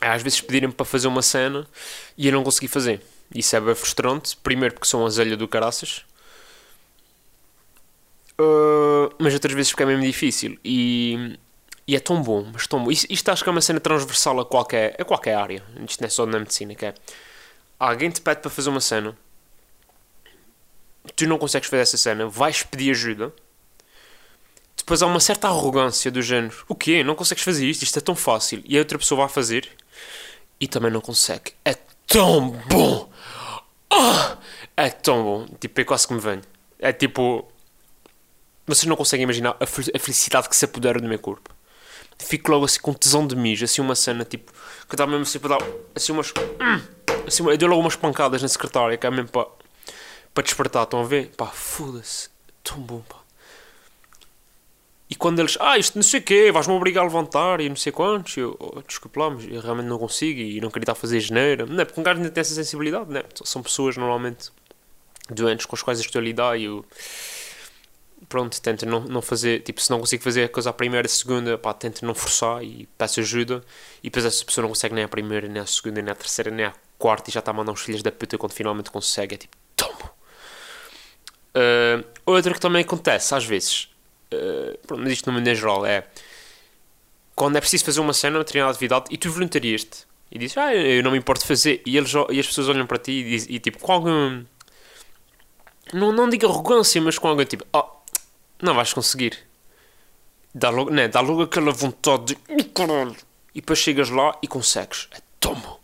É 0.00 0.08
às 0.08 0.22
vezes 0.22 0.40
pedirem-me 0.40 0.74
para 0.74 0.84
fazer 0.84 1.08
uma 1.08 1.22
cena 1.22 1.66
e 2.16 2.26
eu 2.26 2.32
não 2.32 2.44
consegui 2.44 2.68
fazer. 2.68 3.02
Isso 3.34 3.56
é 3.56 3.60
bem 3.60 3.74
frustrante. 3.74 4.36
Primeiro 4.36 4.74
porque 4.74 4.86
sou 4.86 5.02
um 5.02 5.06
azelha 5.06 5.36
do 5.36 5.48
caraças. 5.48 6.04
Uh, 8.38 9.14
mas 9.18 9.32
outras 9.34 9.54
vezes 9.54 9.70
porque 9.72 9.82
é 9.82 9.86
mesmo 9.86 10.04
difícil. 10.04 10.58
E, 10.64 11.38
e 11.86 11.96
é 11.96 12.00
tão 12.00 12.22
bom, 12.22 12.48
mas 12.52 12.66
tão 12.66 12.82
bom. 12.82 12.90
Isto, 12.90 13.06
isto 13.10 13.28
acho 13.30 13.42
que 13.42 13.48
é 13.48 13.52
uma 13.52 13.60
cena 13.60 13.80
transversal 13.80 14.40
a 14.40 14.44
qualquer, 14.44 14.96
a 14.98 15.04
qualquer 15.04 15.34
área. 15.34 15.62
Isto 15.88 16.00
não 16.00 16.06
é 16.06 16.10
só 16.10 16.26
na 16.26 16.38
medicina, 16.38 16.74
que 16.74 16.86
é... 16.86 16.94
Alguém 17.78 18.10
te 18.10 18.20
pede 18.20 18.40
para 18.40 18.50
fazer 18.50 18.70
uma 18.70 18.80
cena. 18.80 19.16
Tu 21.16 21.26
não 21.26 21.38
consegues 21.38 21.68
fazer 21.68 21.82
essa 21.82 21.96
cena. 21.96 22.26
Vais 22.28 22.62
pedir 22.62 22.90
ajuda. 22.90 23.32
Depois 24.84 25.02
há 25.02 25.06
uma 25.06 25.18
certa 25.18 25.48
arrogância 25.48 26.10
do 26.10 26.20
género. 26.20 26.54
O 26.68 26.74
quê? 26.74 27.02
Não 27.02 27.14
consegues 27.14 27.42
fazer 27.42 27.66
isto? 27.66 27.84
Isto 27.84 27.98
é 28.00 28.02
tão 28.02 28.14
fácil. 28.14 28.62
E 28.66 28.76
a 28.76 28.80
outra 28.80 28.98
pessoa 28.98 29.22
vai 29.22 29.28
fazer. 29.30 29.66
E 30.60 30.68
também 30.68 30.90
não 30.90 31.00
consegue. 31.00 31.52
É 31.64 31.74
tão 32.06 32.50
bom! 32.68 33.10
Ah! 33.90 34.36
É 34.76 34.90
tão 34.90 35.22
bom. 35.24 35.46
Tipo, 35.58 35.80
é 35.80 35.84
quase 35.84 36.06
que 36.06 36.12
me 36.12 36.20
venho. 36.20 36.42
É 36.78 36.92
tipo... 36.92 37.48
Vocês 38.66 38.84
não 38.84 38.94
conseguem 38.94 39.24
imaginar 39.24 39.56
a, 39.58 39.66
fel- 39.66 39.90
a 39.94 39.98
felicidade 39.98 40.48
que 40.50 40.56
se 40.56 40.66
apodera 40.66 41.00
do 41.00 41.08
meu 41.08 41.18
corpo. 41.18 41.50
Fico 42.18 42.50
logo 42.50 42.66
assim 42.66 42.80
com 42.80 42.92
tesão 42.92 43.26
de 43.26 43.34
mijo, 43.34 43.64
assim 43.64 43.80
uma 43.80 43.94
cena 43.94 44.24
tipo. 44.24 44.52
Que 44.88 44.94
estava 44.94 45.10
mesmo 45.10 45.22
assim 45.24 45.38
para 45.38 45.56
dar. 45.58 45.66
Assim 45.94 46.12
umas. 46.12 46.30
hum, 46.30 46.80
assim, 47.26 47.42
eu 47.48 47.56
dei 47.56 47.68
logo 47.68 47.80
umas 47.80 47.96
pancadas 47.96 48.40
na 48.40 48.48
secretária, 48.48 48.96
que 48.96 49.06
é 49.06 49.10
mesmo 49.10 49.28
para. 49.30 49.46
Para 50.32 50.44
despertar, 50.44 50.84
estão 50.84 51.00
a 51.00 51.04
ver? 51.04 51.30
Pá, 51.36 51.46
foda-se. 51.46 52.28
Tão 52.62 52.78
bom, 52.78 53.00
pá. 53.08 53.16
E 55.14 55.16
quando 55.16 55.38
eles. 55.38 55.56
Ah, 55.60 55.78
isto 55.78 55.94
não 55.94 56.02
sei 56.02 56.18
o 56.18 56.22
quê, 56.24 56.50
vais-me 56.50 56.74
obrigar 56.74 57.02
a 57.02 57.06
levantar 57.06 57.60
e 57.60 57.68
não 57.68 57.76
sei 57.76 57.92
quantos. 57.92 58.36
Eu, 58.36 58.56
oh, 58.58 58.82
desculpe 58.82 59.16
lá, 59.16 59.30
mas 59.30 59.44
eu 59.44 59.60
realmente 59.60 59.86
não 59.86 59.96
consigo 59.96 60.40
e 60.40 60.60
não 60.60 60.70
queria 60.70 60.82
estar 60.82 60.92
a 60.92 60.96
fazer 60.96 61.20
geneira. 61.20 61.64
Não 61.64 61.80
é? 61.80 61.84
Porque 61.84 62.00
um 62.00 62.02
gajo 62.02 62.18
ainda 62.18 62.32
tem 62.32 62.40
essa 62.40 62.52
sensibilidade, 62.52 63.08
não 63.08 63.20
é? 63.20 63.24
São 63.44 63.62
pessoas 63.62 63.96
normalmente 63.96 64.50
doentes 65.30 65.66
com 65.66 65.76
as 65.76 65.82
quais 65.82 66.00
estou 66.00 66.18
a 66.18 66.24
lidar 66.24 66.58
e 66.58 66.64
eu 66.64 66.84
pronto, 68.28 68.60
tento 68.60 68.84
não, 68.86 69.00
não 69.04 69.22
fazer, 69.22 69.60
tipo, 69.60 69.80
se 69.80 69.88
não 69.88 70.00
consigo 70.00 70.20
fazer 70.24 70.44
a 70.44 70.48
coisa 70.48 70.70
à 70.70 70.72
primeira, 70.72 71.06
a 71.06 71.08
segunda, 71.08 71.56
pá, 71.56 71.72
tento 71.72 72.04
não 72.04 72.12
forçar 72.12 72.64
e 72.64 72.88
peço 72.98 73.20
ajuda. 73.20 73.62
E 74.02 74.10
depois 74.10 74.24
essa 74.24 74.44
pessoa 74.44 74.62
não 74.62 74.70
consegue 74.70 74.96
nem 74.96 75.04
a 75.04 75.08
primeira, 75.08 75.46
nem 75.46 75.62
a 75.62 75.66
segunda, 75.66 76.02
nem 76.02 76.10
a 76.10 76.16
terceira, 76.16 76.50
nem 76.50 76.66
a 76.66 76.74
quarta 76.98 77.30
e 77.30 77.32
já 77.32 77.38
está 77.38 77.52
a 77.52 77.54
mandar 77.54 77.70
uns 77.70 77.82
filhos 77.82 78.02
da 78.02 78.10
puta 78.10 78.36
quando 78.36 78.52
finalmente 78.52 78.90
consegue. 78.90 79.36
É 79.36 79.38
tipo, 79.38 79.56
toma. 79.76 80.10
Uh, 81.54 82.04
outra 82.26 82.52
que 82.52 82.60
também 82.60 82.82
acontece 82.82 83.32
às 83.32 83.44
vezes, 83.44 83.93
uh, 84.34 84.78
pronto, 84.86 85.02
mas 85.02 85.12
isto 85.12 85.26
no 85.26 85.32
maneira 85.32 85.58
geral 85.58 85.84
é 85.86 86.04
quando 87.34 87.56
é 87.56 87.60
preciso 87.60 87.84
fazer 87.84 88.00
uma 88.00 88.12
cena, 88.12 88.38
uma 88.38 88.44
determinada 88.44 88.72
atividade 88.72 89.06
e 89.10 89.18
tu 89.18 89.30
voluntariaste 89.30 90.06
e 90.30 90.38
dizes, 90.38 90.56
ah, 90.56 90.74
eu 90.74 91.02
não 91.02 91.12
me 91.12 91.18
importo 91.18 91.46
fazer, 91.46 91.82
e, 91.86 91.96
eles, 91.96 92.12
e 92.30 92.40
as 92.40 92.46
pessoas 92.46 92.68
olham 92.68 92.86
para 92.86 92.98
ti 92.98 93.12
e, 93.12 93.54
e 93.54 93.58
tipo, 93.60 93.78
com 93.78 93.92
algum. 93.92 94.44
Não, 95.92 96.12
não 96.12 96.28
digo 96.28 96.46
arrogância, 96.46 97.00
mas 97.00 97.18
com 97.18 97.28
algum 97.28 97.44
tipo, 97.44 97.64
oh, 97.72 97.84
não 98.60 98.74
vais 98.74 98.92
conseguir. 98.92 99.38
Dá 100.52 100.70
logo, 100.70 100.90
né, 100.90 101.08
dá 101.08 101.20
logo 101.20 101.42
aquela 101.42 101.72
vontade 101.72 102.34
de 102.34 102.38
"Ih, 102.48 102.64
caralho. 102.64 103.16
E 103.54 103.60
depois 103.60 103.78
chegas 103.78 104.10
lá 104.10 104.36
e 104.42 104.48
consegues. 104.48 105.08
É 105.12 105.18
tão 105.38 105.54
bom. 105.54 105.78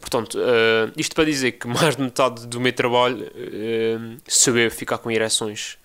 Portanto, 0.00 0.38
eh, 0.40 0.90
isto 0.96 1.14
para 1.14 1.24
dizer 1.24 1.52
que 1.52 1.68
mais 1.68 1.94
de 1.94 2.02
metade 2.02 2.46
do 2.46 2.58
meu 2.58 2.72
trabalho 2.72 3.30
eh, 3.36 4.16
sou 4.26 4.56
eu 4.58 4.70
ficar 4.70 4.98
com 4.98 5.10
ereções. 5.10 5.78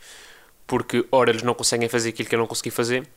Porque, 0.67 1.05
ora, 1.12 1.29
eles 1.29 1.43
não 1.43 1.53
conseguem 1.53 1.88
fazer 1.88 2.10
aquilo 2.10 2.27
que 2.27 2.36
eu 2.36 2.39
não 2.39 2.48
consegui 2.48 2.72
fazer, 2.72 3.07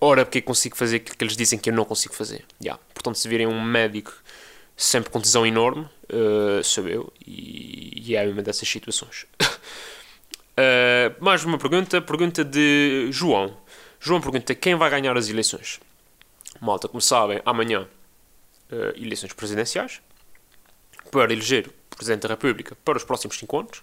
ora, 0.00 0.24
porque 0.24 0.38
eu 0.38 0.42
consigo 0.42 0.76
fazer 0.76 0.96
aquilo 0.96 1.16
que 1.16 1.24
eles 1.24 1.36
dizem 1.36 1.58
que 1.58 1.70
eu 1.70 1.74
não 1.74 1.84
consigo 1.84 2.14
fazer. 2.14 2.44
Yeah. 2.62 2.82
Portanto, 2.92 3.16
se 3.16 3.28
virem 3.28 3.46
um 3.46 3.62
médico 3.62 4.12
sempre 4.76 5.10
com 5.10 5.20
tesão 5.20 5.46
enorme, 5.46 5.88
eh, 6.12 6.62
sou 6.62 6.86
eu. 6.86 7.10
E, 7.26 8.02
e 8.04 8.14
é 8.14 8.28
uma 8.28 8.42
dessas 8.42 8.68
situações. 8.68 9.26
Uh, 10.52 11.16
mais 11.24 11.42
uma 11.42 11.56
pergunta, 11.56 12.02
pergunta 12.02 12.44
de 12.44 13.08
João. 13.10 13.56
João 13.98 14.20
pergunta 14.20 14.54
quem 14.54 14.74
vai 14.74 14.90
ganhar 14.90 15.16
as 15.16 15.30
eleições. 15.30 15.80
Malta, 16.60 16.86
como 16.86 17.00
sabem, 17.00 17.40
amanhã 17.46 17.88
uh, 18.70 19.02
eleições 19.02 19.32
presidenciais. 19.32 20.02
para 21.10 21.32
eleger 21.32 21.68
o 21.68 21.96
Presidente 21.96 22.22
da 22.22 22.28
República 22.28 22.76
para 22.84 22.98
os 22.98 23.04
próximos 23.04 23.38
5 23.38 23.58
anos. 23.58 23.82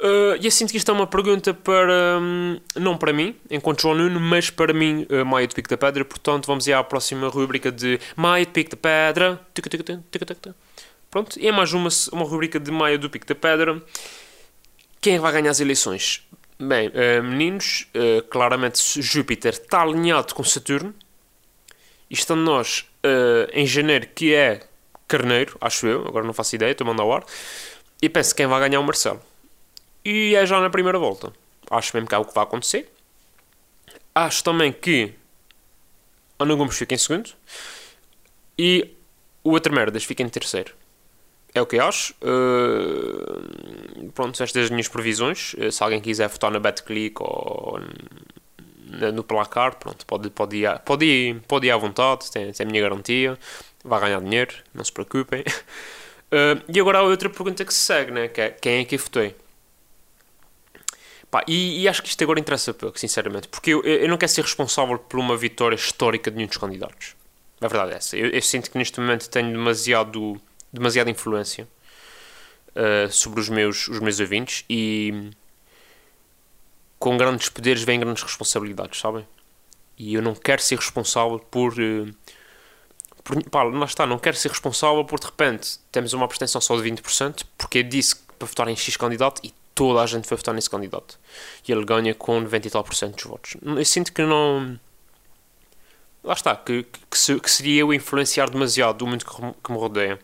Uh, 0.00 0.36
e 0.40 0.48
assim 0.48 0.66
que 0.66 0.76
isto 0.76 0.90
é 0.90 0.94
uma 0.94 1.06
pergunta 1.06 1.54
para, 1.54 2.18
um, 2.20 2.60
não 2.74 2.96
para 2.98 3.12
mim, 3.12 3.36
enquanto 3.48 3.82
João 3.82 3.94
Nuno, 3.94 4.18
mas 4.18 4.50
para 4.50 4.72
mim, 4.72 5.06
uh, 5.08 5.24
Maia 5.24 5.46
de 5.46 5.54
Pico 5.54 5.68
da 5.68 5.76
Pedra. 5.76 6.04
Portanto, 6.04 6.46
vamos 6.46 6.66
ir 6.66 6.72
à 6.72 6.82
próxima 6.82 7.28
rubrica 7.28 7.70
de 7.70 8.00
Maia 8.16 8.44
de 8.44 8.52
Pico 8.52 8.70
da 8.70 8.76
Pedra. 8.76 9.40
Pronto, 11.10 11.38
e 11.38 11.46
é 11.46 11.52
mais 11.52 11.72
uma, 11.72 11.88
uma 12.12 12.24
rubrica 12.24 12.58
de 12.58 12.70
Maia 12.70 12.98
do 12.98 13.08
Pico 13.08 13.26
da 13.26 13.34
Pedra. 13.34 13.80
Quem 15.00 15.16
é 15.16 15.18
vai 15.18 15.32
ganhar 15.32 15.50
as 15.50 15.60
eleições? 15.60 16.26
Bem, 16.58 16.88
uh, 16.88 17.22
meninos, 17.22 17.86
uh, 17.94 18.22
claramente 18.24 18.80
Júpiter 19.00 19.52
está 19.52 19.82
alinhado 19.82 20.34
com 20.34 20.42
Saturno. 20.42 20.94
E 22.10 22.14
estando 22.14 22.42
nós 22.42 22.86
em 23.52 23.66
janeiro, 23.66 24.06
que 24.14 24.34
é 24.34 24.60
Carneiro, 25.08 25.56
acho 25.60 25.86
eu, 25.86 26.06
agora 26.06 26.24
não 26.24 26.32
faço 26.32 26.54
ideia, 26.54 26.72
estou 26.72 26.86
a 26.86 26.88
mandar 26.88 27.02
ao 27.02 27.12
ar. 27.12 27.24
E 28.00 28.08
penso 28.08 28.30
que 28.30 28.36
quem 28.42 28.46
vai 28.46 28.60
ganhar 28.60 28.76
é 28.76 28.78
o 28.78 28.84
Marcelo. 28.84 29.20
E 30.04 30.34
é 30.34 30.44
já 30.44 30.60
na 30.60 30.70
primeira 30.70 30.98
volta. 30.98 31.32
Acho 31.70 31.96
mesmo 31.96 32.08
que 32.08 32.14
é 32.14 32.18
o 32.18 32.24
que 32.24 32.34
vai 32.34 32.44
acontecer. 32.44 32.90
Acho 34.14 34.44
também 34.44 34.72
que 34.72 35.14
Ana 36.38 36.54
Gomes 36.54 36.76
fica 36.76 36.94
em 36.94 36.98
segundo. 36.98 37.30
E 38.58 38.94
o 39.42 39.50
outro 39.50 39.72
merdas 39.72 40.04
fica 40.04 40.22
em 40.22 40.28
terceiro. 40.28 40.74
É 41.54 41.62
o 41.62 41.66
que 41.66 41.76
eu 41.76 41.84
acho. 41.84 42.14
Uh, 42.22 44.10
pronto, 44.12 44.42
estas 44.42 44.64
as 44.64 44.70
minhas 44.70 44.88
previsões. 44.88 45.54
Uh, 45.54 45.70
se 45.70 45.82
alguém 45.82 46.00
quiser 46.00 46.28
votar 46.28 46.50
na 46.50 46.58
BetClick 46.58 47.16
ou 47.20 47.80
no 49.12 49.24
placar, 49.24 49.76
pronto, 49.76 50.04
pode, 50.06 50.30
pode, 50.30 50.56
ir, 50.56 50.78
pode, 50.80 51.04
ir, 51.04 51.40
pode 51.48 51.66
ir 51.66 51.70
à 51.70 51.76
vontade, 51.76 52.30
tem, 52.30 52.52
tem 52.52 52.66
a 52.66 52.68
minha 52.68 52.82
garantia. 52.82 53.38
Vai 53.84 54.00
ganhar 54.00 54.20
dinheiro, 54.20 54.54
não 54.72 54.84
se 54.84 54.92
preocupem. 54.92 55.42
Uh, 55.42 56.62
e 56.72 56.80
agora 56.80 56.98
há 56.98 57.02
outra 57.02 57.28
pergunta 57.28 57.64
que 57.64 57.72
se 57.72 57.80
segue, 57.80 58.10
né? 58.10 58.28
que 58.28 58.40
é 58.40 58.50
quem 58.50 58.80
é 58.80 58.84
que 58.84 58.96
eu 58.96 58.98
votei? 58.98 59.36
Pá, 61.34 61.42
e, 61.48 61.82
e, 61.82 61.88
acho 61.88 62.00
que 62.00 62.08
isto 62.08 62.22
agora 62.22 62.38
interessa 62.38 62.72
pouco, 62.72 62.96
sinceramente, 62.96 63.48
porque 63.48 63.70
eu, 63.70 63.82
eu 63.82 64.08
não 64.08 64.16
quero 64.16 64.30
ser 64.30 64.42
responsável 64.42 64.96
por 64.96 65.18
uma 65.18 65.36
vitória 65.36 65.74
histórica 65.74 66.30
de 66.30 66.36
nenhum 66.36 66.46
dos 66.46 66.58
candidatos. 66.58 67.16
A 67.60 67.66
verdade 67.66 67.90
é 67.90 67.96
essa. 67.96 68.16
Eu, 68.16 68.28
eu 68.28 68.40
sinto 68.40 68.70
que 68.70 68.78
neste 68.78 69.00
momento 69.00 69.28
tenho 69.28 69.50
demasiado 69.50 70.40
demasiada 70.72 71.10
influência 71.10 71.66
uh, 72.76 73.10
sobre 73.10 73.40
os 73.40 73.48
meus, 73.48 73.88
os 73.88 73.98
meus 73.98 74.20
ouvintes 74.20 74.64
e 74.70 75.32
com 77.00 77.16
grandes 77.16 77.48
poderes 77.48 77.82
vêm 77.82 77.98
grandes 77.98 78.22
responsabilidades, 78.22 79.00
sabem? 79.00 79.26
E 79.98 80.14
eu 80.14 80.22
não 80.22 80.36
quero 80.36 80.62
ser 80.62 80.76
responsável 80.76 81.40
por. 81.40 81.72
Uh, 81.72 82.14
por 83.24 83.42
pá, 83.50 83.64
lá 83.64 83.86
está, 83.86 84.06
não 84.06 84.20
quero 84.20 84.36
ser 84.36 84.50
responsável 84.50 85.04
por 85.04 85.18
de 85.18 85.26
repente 85.26 85.80
temos 85.90 86.12
uma 86.12 86.26
abstenção 86.26 86.60
só 86.60 86.80
de 86.80 86.88
20%, 86.88 87.42
porque 87.58 87.78
eu 87.78 87.82
disse 87.82 88.14
para 88.38 88.46
votar 88.46 88.68
em 88.68 88.76
X 88.76 88.96
candidato 88.96 89.40
e 89.42 89.52
toda 89.74 90.00
a 90.02 90.06
gente 90.06 90.26
foi 90.26 90.36
votar 90.36 90.54
nesse 90.54 90.70
candidato. 90.70 91.18
E 91.66 91.72
ele 91.72 91.84
ganha 91.84 92.14
com 92.14 92.40
90 92.40 92.66
e 92.66 92.70
tal 92.70 92.84
por 92.84 92.94
cento 92.94 93.16
dos 93.16 93.24
votos. 93.24 93.56
Eu 93.62 93.84
sinto 93.84 94.12
que 94.12 94.22
não. 94.22 94.78
Lá 96.22 96.32
está, 96.32 96.56
que, 96.56 96.84
que, 96.84 97.40
que 97.40 97.50
seria 97.50 97.80
eu 97.82 97.92
influenciar 97.92 98.48
demasiado 98.48 99.02
o 99.02 99.06
mundo 99.06 99.24
que, 99.24 99.72
me 99.72 99.78
rodeia. 99.78 100.18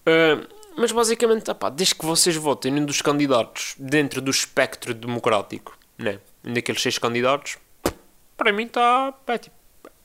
Uh, 0.00 0.48
mas 0.76 0.90
basicamente, 0.90 1.50
opá, 1.50 1.70
desde 1.70 1.94
que 1.94 2.04
vocês 2.04 2.34
votem 2.36 2.72
num 2.72 2.84
dos 2.84 3.00
candidatos 3.02 3.74
dentro 3.78 4.20
do 4.20 4.30
espectro 4.30 4.94
democrático, 4.94 5.76
né? 5.96 6.18
daqueles 6.42 6.82
seis 6.82 6.98
candidatos, 6.98 7.58
para 8.36 8.52
mim 8.52 8.64
está. 8.64 9.14
É, 9.26 9.38
tipo, 9.38 9.56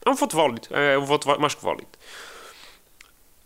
é 0.06 0.10
um 0.10 0.16
voto 0.16 0.36
válido. 0.36 0.68
É 0.72 0.98
um 0.98 1.06
voto 1.06 1.28
mais 1.40 1.56
que 1.56 1.64
válido. 1.64 1.88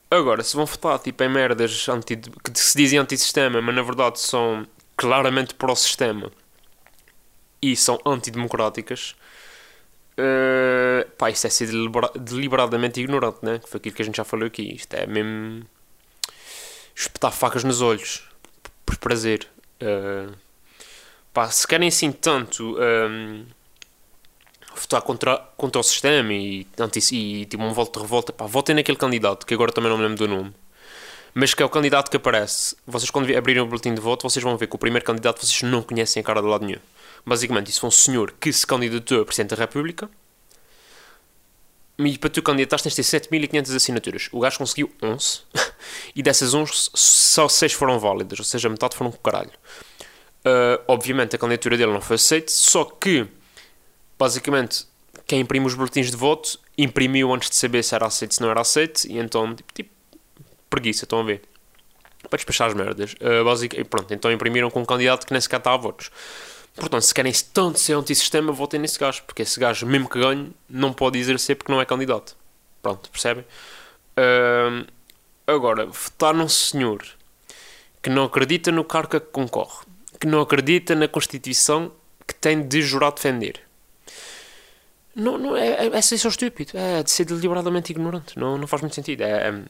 Agora, 0.10 0.42
se 0.42 0.56
vão 0.56 0.66
votar 0.66 0.98
tipo, 1.00 1.22
em 1.24 1.30
merdas 1.30 1.88
anti, 1.90 2.16
que 2.16 2.60
se 2.60 2.78
dizem 2.78 2.98
antissistema, 2.98 3.62
mas 3.62 3.76
na 3.76 3.82
verdade 3.82 4.20
são 4.20 4.66
claramente 4.98 5.54
pró-sistema 5.54 6.32
e 7.62 7.76
são 7.76 8.00
antidemocráticas, 8.06 9.16
uh, 10.18 11.10
pá, 11.12 11.30
isso 11.30 11.48
é 11.48 11.50
ser 11.50 11.70
deliberadamente 12.16 13.00
ignorante, 13.00 13.40
né? 13.44 13.60
Que 13.60 13.70
foi 13.70 13.78
aquilo 13.78 13.96
que 13.96 14.02
a 14.02 14.06
gente 14.06 14.18
já 14.18 14.24
falou 14.24 14.48
aqui. 14.48 14.76
Isto 14.76 14.96
é 14.96 15.06
mesmo 15.06 15.66
espetar 16.96 17.32
facas 17.32 17.64
nos 17.64 17.82
olhos 17.82 18.28
por 18.86 18.98
prazer. 18.98 19.48
Uh, 19.82 20.36
pá, 21.34 21.50
se 21.52 21.68
querem 21.68 21.88
assim 21.88 22.12
tanto 22.12 22.78
um, 22.80 23.46
votar 24.76 25.02
contra, 25.02 25.38
contra 25.56 25.80
o 25.80 25.84
sistema 25.84 26.34
e, 26.34 26.68
e, 27.12 27.42
e 27.42 27.46
tipo 27.46 27.64
um 27.64 27.74
voto 27.74 27.94
de 28.00 28.04
revolta, 28.04 28.34
pá, 28.34 28.46
votem 28.46 28.76
naquele 28.76 28.98
candidato 28.98 29.46
que 29.46 29.54
agora 29.54 29.72
também 29.72 29.90
não 29.90 29.98
me 29.98 30.04
lembro 30.04 30.18
do 30.18 30.28
nome. 30.28 30.54
Mas 31.40 31.54
que 31.54 31.62
é 31.62 31.66
o 31.68 31.70
candidato 31.70 32.10
que 32.10 32.18
aparece. 32.18 32.76
Vocês, 32.88 33.12
quando 33.12 33.32
abrirem 33.38 33.62
o 33.62 33.68
boletim 33.68 33.94
de 33.94 34.02
voto, 34.02 34.28
vocês 34.28 34.42
vão 34.42 34.58
ver 34.58 34.66
que 34.66 34.76
o 34.76 34.80
primeiro 34.80 35.06
candidato 35.06 35.46
vocês 35.46 35.62
não 35.62 35.84
conhecem 35.84 36.20
a 36.20 36.24
cara 36.24 36.42
de 36.42 36.48
lado 36.48 36.66
nenhum. 36.66 36.80
Basicamente, 37.24 37.70
isso 37.70 37.80
foi 37.80 37.90
um 37.90 37.92
senhor 37.92 38.34
que 38.40 38.52
se 38.52 38.66
candidatou 38.66 39.22
a 39.22 39.26
Presidente 39.26 39.52
da 39.52 39.56
República 39.56 40.10
e 42.00 42.18
para 42.18 42.32
tu 42.32 42.42
candidatar 42.42 42.82
tens 42.82 42.96
de 42.96 43.04
ter 43.04 43.20
7.500 43.30 43.76
assinaturas. 43.76 44.30
O 44.32 44.40
gajo 44.40 44.58
conseguiu 44.58 44.92
11 45.00 45.42
e 46.16 46.24
dessas 46.24 46.56
11 46.56 46.72
só 46.96 47.48
6 47.48 47.74
foram 47.74 48.00
válidas, 48.00 48.40
ou 48.40 48.46
seja, 48.46 48.68
metade 48.68 48.96
foram 48.96 49.12
com 49.12 49.20
caralho. 49.20 49.52
Uh, 50.40 50.82
obviamente 50.88 51.36
a 51.36 51.40
candidatura 51.40 51.78
dele 51.78 51.94
não 51.94 52.02
foi 52.02 52.16
aceita, 52.16 52.52
só 52.52 52.84
que 52.84 53.28
basicamente 54.18 54.88
quem 55.28 55.42
imprime 55.42 55.68
os 55.68 55.76
boletins 55.76 56.10
de 56.10 56.18
voto 56.18 56.60
imprimiu 56.76 57.32
antes 57.32 57.52
de 57.52 57.56
saber 57.58 57.84
se 57.84 57.94
era 57.94 58.08
aceito 58.08 58.34
se 58.34 58.42
não 58.42 58.50
era 58.50 58.62
aceito 58.62 59.06
e 59.06 59.20
então 59.20 59.54
tipo, 59.54 59.74
tipo 59.74 59.97
preguiça, 60.70 61.06
estão 61.06 61.20
a 61.20 61.24
ver? 61.24 61.42
Para 62.30 62.38
despachar 62.38 62.68
as 62.68 62.74
merdas. 62.74 63.14
Uh, 63.14 63.86
pronto, 63.86 64.14
então 64.14 64.32
imprimiram 64.32 64.70
com 64.70 64.82
um 64.82 64.86
candidato 64.86 65.26
que 65.26 65.32
nem 65.32 65.42
sequer 65.42 65.60
está 65.60 65.74
a 65.74 65.78
votos. 65.78 66.10
Portanto, 66.76 67.02
se 67.02 67.14
querem 67.14 67.34
tanto 67.54 67.80
ser 67.80 67.94
antissistema, 67.94 68.52
votem 68.52 68.80
nesse 68.80 69.00
gajo, 69.00 69.24
porque 69.24 69.42
esse 69.42 69.60
gajo, 69.60 69.86
mesmo 69.86 70.08
que 70.08 70.20
ganhe, 70.20 70.52
não 70.70 70.94
pode 70.94 71.18
exercer 71.18 71.56
porque 71.56 71.72
não 71.72 71.82
é 71.82 71.86
candidato. 71.86 72.36
Pronto, 72.82 73.10
percebem? 73.10 73.44
Uh, 74.18 74.86
agora, 75.48 75.88
votar 75.88 76.34
num 76.34 76.48
senhor 76.48 77.04
que 78.02 78.10
não 78.10 78.26
acredita 78.26 78.72
no 78.72 78.84
cargo 78.84 79.10
que 79.10 79.20
concorre, 79.20 79.86
que 80.20 80.28
não 80.28 80.40
acredita 80.40 80.96
na 80.96 81.08
Constituição 81.08 81.92
que 82.28 82.36
tem 82.36 82.62
de 82.62 82.82
jurar 82.82 83.12
defender. 83.12 83.62
Não, 85.16 85.38
não, 85.38 85.58
é, 85.58 85.88
é, 85.88 85.88
é 85.88 86.02
ser 86.02 86.20
só 86.20 86.30
estúpido, 86.30 86.78
é 86.78 87.02
de 87.02 87.10
ser 87.10 87.26
deliberadamente 87.26 87.92
ignorante, 87.92 88.38
não, 88.38 88.56
não 88.58 88.68
faz 88.68 88.82
muito 88.84 88.94
sentido. 88.94 89.22
É, 89.22 89.50
é, 89.50 89.64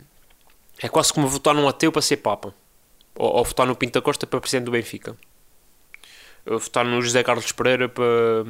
é 0.81 0.89
quase 0.89 1.13
como 1.13 1.27
votar 1.27 1.53
num 1.53 1.67
ateu 1.67 1.91
para 1.91 2.01
ser 2.01 2.17
Papa, 2.17 2.53
ou, 3.15 3.37
ou 3.37 3.43
votar 3.43 3.65
no 3.65 3.75
Pinto 3.75 3.93
da 3.93 4.01
Costa 4.01 4.27
para 4.27 4.39
presidente 4.39 4.65
do 4.65 4.71
Benfica 4.71 5.17
votar 6.55 6.85
no 6.85 7.01
José 7.01 7.23
Carlos 7.23 7.51
Pereira 7.51 7.89
para, 7.89 8.45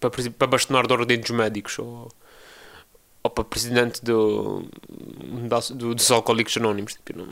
para, 0.00 0.10
para 0.32 0.46
bastonar 0.46 0.86
de 0.86 0.92
ordem 0.92 1.20
dos 1.20 1.30
médicos 1.30 1.78
ou, 1.78 2.08
ou 3.22 3.30
para 3.30 3.44
presidente 3.44 4.04
do, 4.04 4.64
do, 5.74 5.94
dos 5.94 6.10
Alcoólicos 6.10 6.56
Anónimos. 6.56 6.94
Tipo, 6.94 7.18
não, 7.18 7.26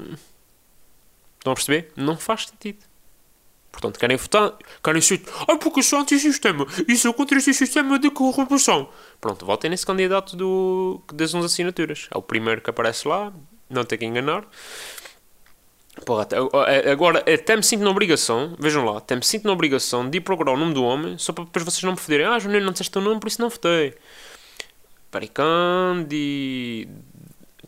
estão 1.38 1.52
a 1.52 1.54
perceber? 1.54 1.92
Não 1.96 2.16
faz 2.16 2.46
sentido. 2.46 2.86
Portanto, 3.70 3.98
querem 3.98 4.16
votar, 4.16 4.56
querem 4.82 5.00
ser. 5.00 5.22
Ah, 5.46 5.56
porque 5.56 5.80
eu 5.80 5.82
sou 5.82 6.00
anti-sistema 6.00 6.66
e 6.86 6.96
sou 6.96 7.12
contra 7.12 7.38
esse 7.38 7.52
sistema 7.52 7.98
de 7.98 8.10
corrupção. 8.10 8.88
Pronto, 9.20 9.44
votem 9.44 9.70
nesse 9.70 9.84
candidato 9.84 10.36
do, 10.36 11.02
das 11.12 11.34
11 11.34 11.46
assinaturas. 11.46 12.08
É 12.12 12.16
o 12.16 12.22
primeiro 12.22 12.60
que 12.60 12.70
aparece 12.70 13.06
lá, 13.06 13.32
não 13.68 13.84
tem 13.84 13.98
que 13.98 14.04
enganar. 14.04 14.46
Porra, 16.04 16.28
agora 16.90 17.20
até 17.20 17.56
me 17.56 17.62
sinto 17.62 17.82
na 17.82 17.90
obrigação, 17.90 18.54
vejam 18.58 18.84
lá, 18.84 18.98
até 18.98 19.16
me 19.16 19.24
sinto 19.24 19.44
na 19.44 19.52
obrigação 19.52 20.08
de 20.08 20.18
ir 20.18 20.20
procurar 20.20 20.52
o 20.52 20.56
nome 20.56 20.72
do 20.74 20.84
homem 20.84 21.18
só 21.18 21.32
para 21.32 21.44
depois 21.44 21.64
vocês 21.64 21.82
não 21.82 21.92
me 21.92 21.98
foderem. 21.98 22.26
Ah, 22.26 22.38
Juninho, 22.38 22.64
não 22.64 22.72
disseste 22.72 22.96
o 22.98 23.00
nome, 23.00 23.20
por 23.20 23.28
isso 23.28 23.40
não 23.40 23.48
votei. 23.48 23.94
Peraí, 25.10 25.28
candi... 25.28 26.88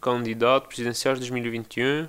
candidato 0.00 0.69
presidenciais 0.69 1.19
2021. 1.19 2.09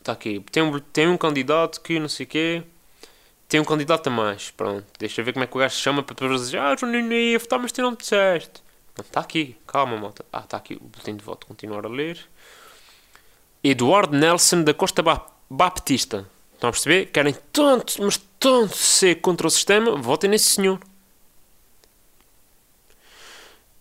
Está 0.00 0.12
aqui. 0.12 0.40
Tem 0.50 0.62
um, 0.62 0.78
tem 0.80 1.08
um 1.08 1.16
candidato 1.16 1.80
que 1.80 1.98
não 1.98 2.08
sei 2.08 2.26
o 2.26 2.28
quê. 2.28 2.62
Tem 3.48 3.60
um 3.60 3.64
candidato 3.64 4.08
a 4.08 4.10
mais. 4.10 4.50
Pronto, 4.50 4.86
deixa 4.98 5.20
eu 5.20 5.24
ver 5.24 5.32
como 5.32 5.44
é 5.44 5.46
que 5.46 5.56
o 5.56 5.60
gajo 5.60 5.74
se 5.76 5.80
chama 5.80 6.02
para 6.02 6.14
depois 6.14 6.40
dizer 6.40 6.58
Ah, 6.58 6.74
Juninho, 6.76 7.12
ia 7.12 7.38
votar, 7.38 7.58
mas 7.58 7.72
tu 7.72 7.82
não 7.82 7.94
disseste. 7.94 8.62
Está 9.00 9.20
aqui, 9.20 9.56
calma, 9.66 9.96
malta. 9.96 10.24
Ah, 10.32 10.40
está 10.40 10.56
aqui 10.56 10.74
o 10.74 10.84
boletim 10.84 11.16
de 11.16 11.24
voto. 11.24 11.46
Continuar 11.46 11.86
a 11.86 11.88
ler. 11.88 12.18
Eduardo 13.64 14.16
Nelson 14.16 14.62
da 14.62 14.74
Costa 14.74 15.02
Baptista. 15.48 16.28
Estão 16.54 16.68
a 16.68 16.72
perceber? 16.72 17.06
Querem 17.06 17.34
tanto, 17.52 18.02
mas 18.02 18.20
tanto 18.38 18.76
ser 18.76 19.16
contra 19.16 19.46
o 19.46 19.50
sistema, 19.50 19.96
votem 19.96 20.30
nesse 20.30 20.50
senhor. 20.50 20.80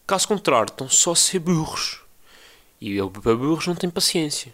Caso 0.08 0.28
contrário, 0.28 0.72
estão 0.72 0.90
só 0.90 1.12
a 1.12 1.16
ser 1.16 1.40
burros. 1.40 2.02
E 2.80 2.96
eu, 2.96 3.10
para 3.10 3.36
burros, 3.36 3.68
não 3.68 3.76
tenho 3.76 3.94
paciência. 3.94 4.54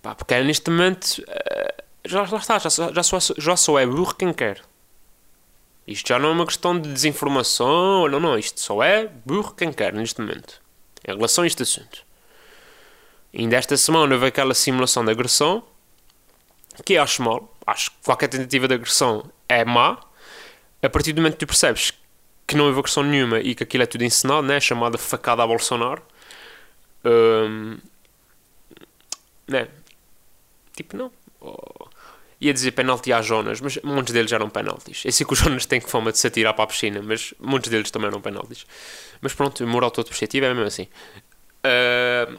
Pá, 0.00 0.14
porque 0.14 0.34
é 0.34 0.42
neste 0.42 0.70
momento. 0.70 1.22
Eh, 1.26 1.84
já, 2.04 2.24
está, 2.24 2.58
já, 2.58 2.68
já, 2.68 3.02
só, 3.02 3.18
já 3.36 3.56
só 3.56 3.78
é 3.78 3.86
burro 3.86 4.14
quem 4.14 4.32
quer. 4.32 4.62
Isto 5.88 6.08
já 6.08 6.18
não 6.18 6.28
é 6.28 6.32
uma 6.32 6.44
questão 6.44 6.78
de 6.78 6.92
desinformação, 6.92 8.06
não, 8.08 8.20
não, 8.20 8.38
isto 8.38 8.60
só 8.60 8.82
é 8.82 9.06
burro 9.24 9.54
quem 9.54 9.72
quer 9.72 9.94
neste 9.94 10.20
momento. 10.20 10.60
em 11.06 11.14
relação 11.14 11.44
a 11.44 11.46
este 11.46 11.62
assunto. 11.62 12.04
Ainda 13.34 13.56
esta 13.56 13.74
semana 13.74 14.14
houve 14.14 14.26
aquela 14.26 14.52
simulação 14.52 15.02
de 15.02 15.10
agressão, 15.10 15.64
que 16.84 16.98
acho 16.98 17.22
mal. 17.22 17.56
Acho 17.66 17.90
que 17.90 17.96
qualquer 18.04 18.28
tentativa 18.28 18.68
de 18.68 18.74
agressão 18.74 19.30
é 19.48 19.64
má. 19.64 19.98
A 20.82 20.90
partir 20.90 21.14
do 21.14 21.22
momento 21.22 21.34
que 21.34 21.46
tu 21.46 21.46
percebes 21.46 21.94
que 22.46 22.54
não 22.54 22.66
houve 22.66 22.80
agressão 22.80 23.02
nenhuma 23.02 23.40
e 23.40 23.54
que 23.54 23.62
aquilo 23.62 23.82
é 23.82 23.86
tudo 23.86 24.04
encenado, 24.04 24.46
né? 24.46 24.60
chamada 24.60 24.98
facada 24.98 25.42
a 25.42 25.46
Bolsonaro. 25.46 26.02
Hum, 27.02 27.78
né? 29.48 29.68
Tipo, 30.76 30.98
não. 30.98 31.10
Ia 32.40 32.52
dizer 32.52 32.72
penalti 32.72 33.12
às 33.12 33.26
Jonas, 33.26 33.60
mas 33.60 33.78
muitos 33.82 34.12
deles 34.12 34.30
eram 34.32 34.48
penaltis. 34.48 35.04
Eu 35.04 35.12
sei 35.12 35.26
que 35.26 35.32
o 35.32 35.36
Jonas 35.36 35.66
tem 35.66 35.80
fama 35.80 36.12
de 36.12 36.18
se 36.18 36.26
atirar 36.26 36.54
para 36.54 36.64
a 36.64 36.66
piscina, 36.66 37.00
mas 37.02 37.34
muitos 37.38 37.70
deles 37.70 37.90
também 37.90 38.08
eram 38.08 38.20
penaltis. 38.20 38.66
Mas 39.20 39.34
pronto, 39.34 39.66
moral 39.66 39.90
todo 39.90 40.06
perspectiva 40.06 40.46
é 40.46 40.54
mesmo 40.54 40.66
assim. 40.66 40.88
Uh, 41.64 42.38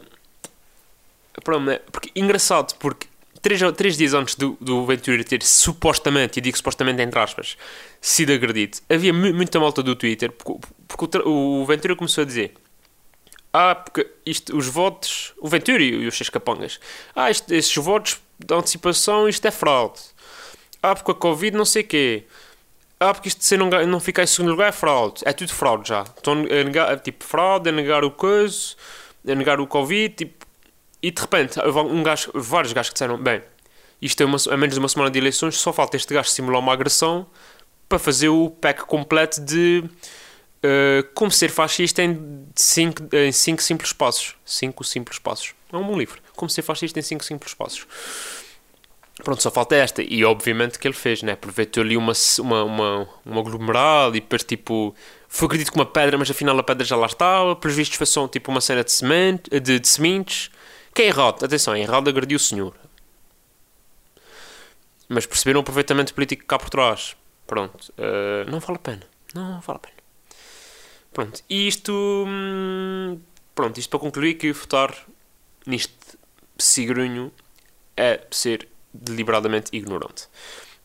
pronto, 1.43 1.65
né? 1.65 1.79
porque, 1.91 2.11
engraçado, 2.15 2.75
porque 2.79 3.07
três, 3.41 3.59
três 3.75 3.97
dias 3.97 4.13
antes 4.13 4.35
do, 4.35 4.57
do 4.61 4.85
Ventura 4.85 5.23
ter 5.23 5.43
supostamente, 5.43 6.39
e 6.39 6.41
digo 6.41 6.55
supostamente 6.55 7.01
entre 7.01 7.19
aspas, 7.19 7.57
sido 7.99 8.31
agredido, 8.31 8.77
havia 8.89 9.13
muita 9.13 9.59
malta 9.59 9.83
do 9.83 9.95
Twitter, 9.95 10.31
porque, 10.31 10.67
porque 10.87 11.17
o, 11.19 11.61
o 11.61 11.65
Ventura 11.65 11.95
começou 11.95 12.21
a 12.21 12.25
dizer 12.25 12.53
ah, 13.51 13.73
porque 13.73 14.07
isto, 14.25 14.55
os 14.55 14.67
votos, 14.67 15.33
o 15.39 15.47
Ventura 15.47 15.81
e 15.81 16.07
os 16.07 16.15
seus 16.15 16.29
capangas, 16.29 16.79
ah, 17.15 17.31
isto, 17.31 17.81
votos 17.81 18.19
de 18.45 18.53
antecipação, 18.53 19.27
isto 19.27 19.45
é 19.45 19.51
fraude. 19.51 19.99
Ah, 20.81 20.95
porque 20.95 21.11
a 21.11 21.15
Covid 21.15 21.55
não 21.55 21.65
sei 21.65 21.81
o 21.83 21.87
quê. 21.87 22.23
Ah, 22.99 23.13
porque 23.13 23.29
isto 23.29 23.47
de 23.47 23.57
não, 23.57 23.69
não 23.87 23.99
ficar 23.99 24.23
em 24.23 24.27
segundo 24.27 24.51
lugar 24.51 24.69
é 24.69 24.71
fraude. 24.71 25.21
É 25.25 25.33
tudo 25.33 25.53
fraude 25.53 25.89
já. 25.89 26.03
Estão 26.03 26.33
a 26.33 26.63
negar, 26.63 26.99
tipo, 26.99 27.23
fraude, 27.23 27.69
a 27.69 27.71
negar 27.71 28.03
o 28.03 28.11
coisa, 28.11 28.75
a 29.27 29.35
negar 29.35 29.59
o 29.59 29.67
Covid, 29.67 30.15
tipo, 30.15 30.45
e 31.01 31.11
de 31.11 31.21
repente, 31.21 31.59
um 31.59 32.03
gajo, 32.03 32.29
vários 32.33 32.73
gajos 32.73 32.89
que 32.89 32.95
disseram, 32.95 33.17
bem, 33.17 33.41
isto 34.01 34.21
é 34.21 34.25
uma, 34.25 34.37
a 34.51 34.57
menos 34.57 34.75
de 34.75 34.79
uma 34.79 34.89
semana 34.89 35.09
de 35.09 35.17
eleições, 35.17 35.55
só 35.57 35.71
falta 35.71 35.95
este 35.95 36.13
gajo 36.13 36.29
simular 36.29 36.59
uma 36.59 36.73
agressão 36.73 37.25
para 37.87 37.97
fazer 37.97 38.29
o 38.29 38.49
pack 38.49 38.85
completo 38.85 39.41
de 39.41 39.83
uh, 40.63 41.03
como 41.13 41.31
ser 41.31 41.49
fascista 41.49 42.03
em 42.03 42.45
5 42.53 43.15
em 43.15 43.31
cinco 43.31 43.63
simples 43.63 43.93
passos. 43.93 44.35
5 44.45 44.83
simples 44.83 45.19
passos. 45.19 45.53
É 45.71 45.77
um 45.77 45.83
bom 45.83 45.97
livro. 45.97 46.21
Como 46.39 46.49
ser 46.49 46.61
fascista 46.61 46.97
em 46.97 47.01
5 47.01 47.25
simples 47.25 47.53
passos. 47.53 47.85
Pronto, 49.25 49.43
só 49.43 49.51
falta 49.51 49.75
esta. 49.75 50.01
E 50.01 50.23
obviamente 50.23 50.79
que 50.79 50.87
ele 50.87 50.95
fez, 50.95 51.21
né? 51.21 51.33
Aproveitou 51.33 51.83
ali 51.83 51.97
uma, 51.97 52.13
uma, 52.39 52.63
uma, 52.63 53.09
um 53.25 53.37
aglomerado 53.37 54.15
e 54.15 54.21
depois 54.21 54.41
tipo. 54.45 54.95
Foi 55.27 55.47
acredito 55.47 55.73
com 55.73 55.79
uma 55.79 55.85
pedra, 55.85 56.17
mas 56.17 56.31
afinal 56.31 56.57
a 56.57 56.63
pedra 56.63 56.85
já 56.85 56.95
lá 56.95 57.07
estava. 57.07 57.57
Pelos 57.57 57.75
vistos 57.75 57.97
foi 57.97 58.07
só 58.07 58.25
tipo 58.29 58.49
uma 58.49 58.61
cena 58.61 58.85
de, 58.85 58.91
semente, 58.93 59.49
de, 59.59 59.79
de 59.79 59.87
sementes 59.87 60.49
que 60.93 61.01
é 61.01 61.07
errado, 61.07 61.43
atenção, 61.43 61.73
é 61.73 61.81
errado 61.81 62.09
agredir 62.09 62.37
o 62.37 62.39
senhor. 62.39 62.73
Mas 65.09 65.25
perceberam 65.25 65.59
o 65.59 65.61
aproveitamento 65.61 66.13
político 66.13 66.45
cá 66.45 66.57
por 66.57 66.69
trás. 66.69 67.17
Pronto, 67.45 67.91
uh, 67.97 68.49
não 68.49 68.59
vale 68.59 68.77
a 68.77 68.79
pena. 68.79 69.01
Não, 69.35 69.59
vale 69.59 69.77
a 69.77 69.79
pena. 69.79 69.95
Pronto, 71.11 71.43
e 71.49 71.67
isto. 71.67 71.91
Hum, 72.25 73.19
pronto, 73.53 73.77
isto 73.77 73.89
para 73.89 73.99
concluir 73.99 74.35
que 74.35 74.53
votar 74.53 74.95
neste 75.65 75.93
sigrunho 76.63 77.31
é 77.95 78.21
ser 78.31 78.67
deliberadamente 78.93 79.69
ignorante. 79.75 80.23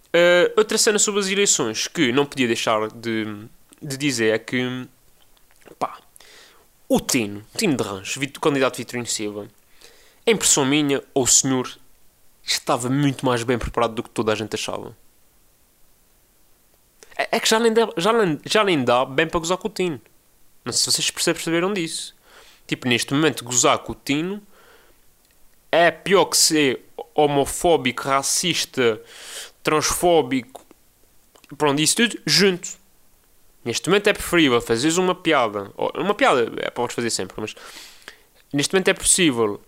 Uh, 0.08 0.52
outra 0.56 0.78
cena 0.78 0.98
sobre 0.98 1.20
as 1.20 1.28
eleições 1.28 1.88
que 1.88 2.12
não 2.12 2.24
podia 2.24 2.46
deixar 2.46 2.88
de, 2.88 3.46
de 3.82 3.96
dizer 3.96 4.34
é 4.34 4.38
que. 4.38 4.86
pá. 5.78 5.98
O 6.88 7.00
Tino, 7.00 7.44
Tino 7.56 7.76
de 7.76 7.82
Rancho, 7.82 8.20
candidato 8.40 8.76
Vitorino 8.76 9.06
Silva, 9.06 9.48
a 10.26 10.30
impressão 10.30 10.64
minha, 10.64 11.02
o 11.14 11.26
senhor 11.26 11.68
estava 12.44 12.88
muito 12.90 13.24
mais 13.24 13.42
bem 13.42 13.58
preparado 13.58 13.94
do 13.94 14.02
que 14.02 14.10
toda 14.10 14.32
a 14.32 14.34
gente 14.34 14.54
achava. 14.54 14.96
É, 17.16 17.36
é 17.36 17.40
que 17.40 17.48
já 17.48 17.58
nem, 17.58 17.72
dá, 17.72 17.88
já, 17.96 18.12
nem, 18.12 18.40
já 18.44 18.62
nem 18.62 18.84
dá 18.84 19.04
bem 19.04 19.26
para 19.26 19.40
gozar 19.40 19.58
com 19.58 19.68
o 19.68 19.70
Tino. 19.70 20.00
Não 20.64 20.72
sei 20.72 20.92
se 20.92 21.02
vocês 21.10 21.10
perceberam 21.10 21.72
disso. 21.72 22.14
Tipo, 22.66 22.88
neste 22.88 23.12
momento, 23.12 23.44
gozar 23.44 23.78
com 23.78 23.92
o 23.92 23.94
Tino 23.94 24.42
é 25.74 25.90
pior 25.90 26.26
que 26.26 26.36
ser 26.36 26.84
homofóbico, 27.14 28.04
racista, 28.04 29.00
transfóbico, 29.62 30.64
pronto, 31.58 31.80
isso 31.82 31.96
tudo 31.96 32.18
junto. 32.24 32.68
Neste 33.64 33.88
momento 33.88 34.08
é 34.08 34.12
preferível 34.12 34.60
fazeres 34.60 34.98
uma 34.98 35.14
piada. 35.14 35.72
Uma 35.94 36.14
piada 36.14 36.52
é 36.58 36.70
para 36.70 36.88
fazer 36.88 37.10
sempre, 37.10 37.40
mas 37.40 37.54
neste 38.52 38.72
momento 38.72 38.88
é 38.88 38.94
possível 38.94 39.60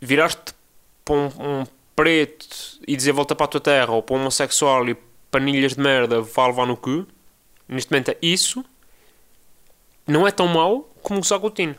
viraste 0.00 0.54
para 1.04 1.14
um, 1.14 1.26
um, 1.26 1.66
preto 1.94 2.80
e 2.88 2.96
dizer 2.96 3.12
volta 3.12 3.36
para 3.36 3.44
a 3.44 3.48
tua 3.48 3.60
terra, 3.60 3.92
ou 3.92 4.02
para 4.02 4.16
um 4.16 4.20
homossexual 4.20 4.88
e 4.88 4.96
panilhas 5.30 5.74
de 5.74 5.80
merda 5.80 6.22
vá 6.22 6.46
levar 6.46 6.66
no 6.66 6.76
cu, 6.76 7.06
neste 7.68 7.90
momento 7.92 8.10
é 8.10 8.16
isso, 8.22 8.64
não 10.06 10.26
é 10.26 10.30
tão 10.30 10.48
mau 10.48 10.90
como 11.02 11.20
o 11.20 11.22
Zagotino. 11.22 11.76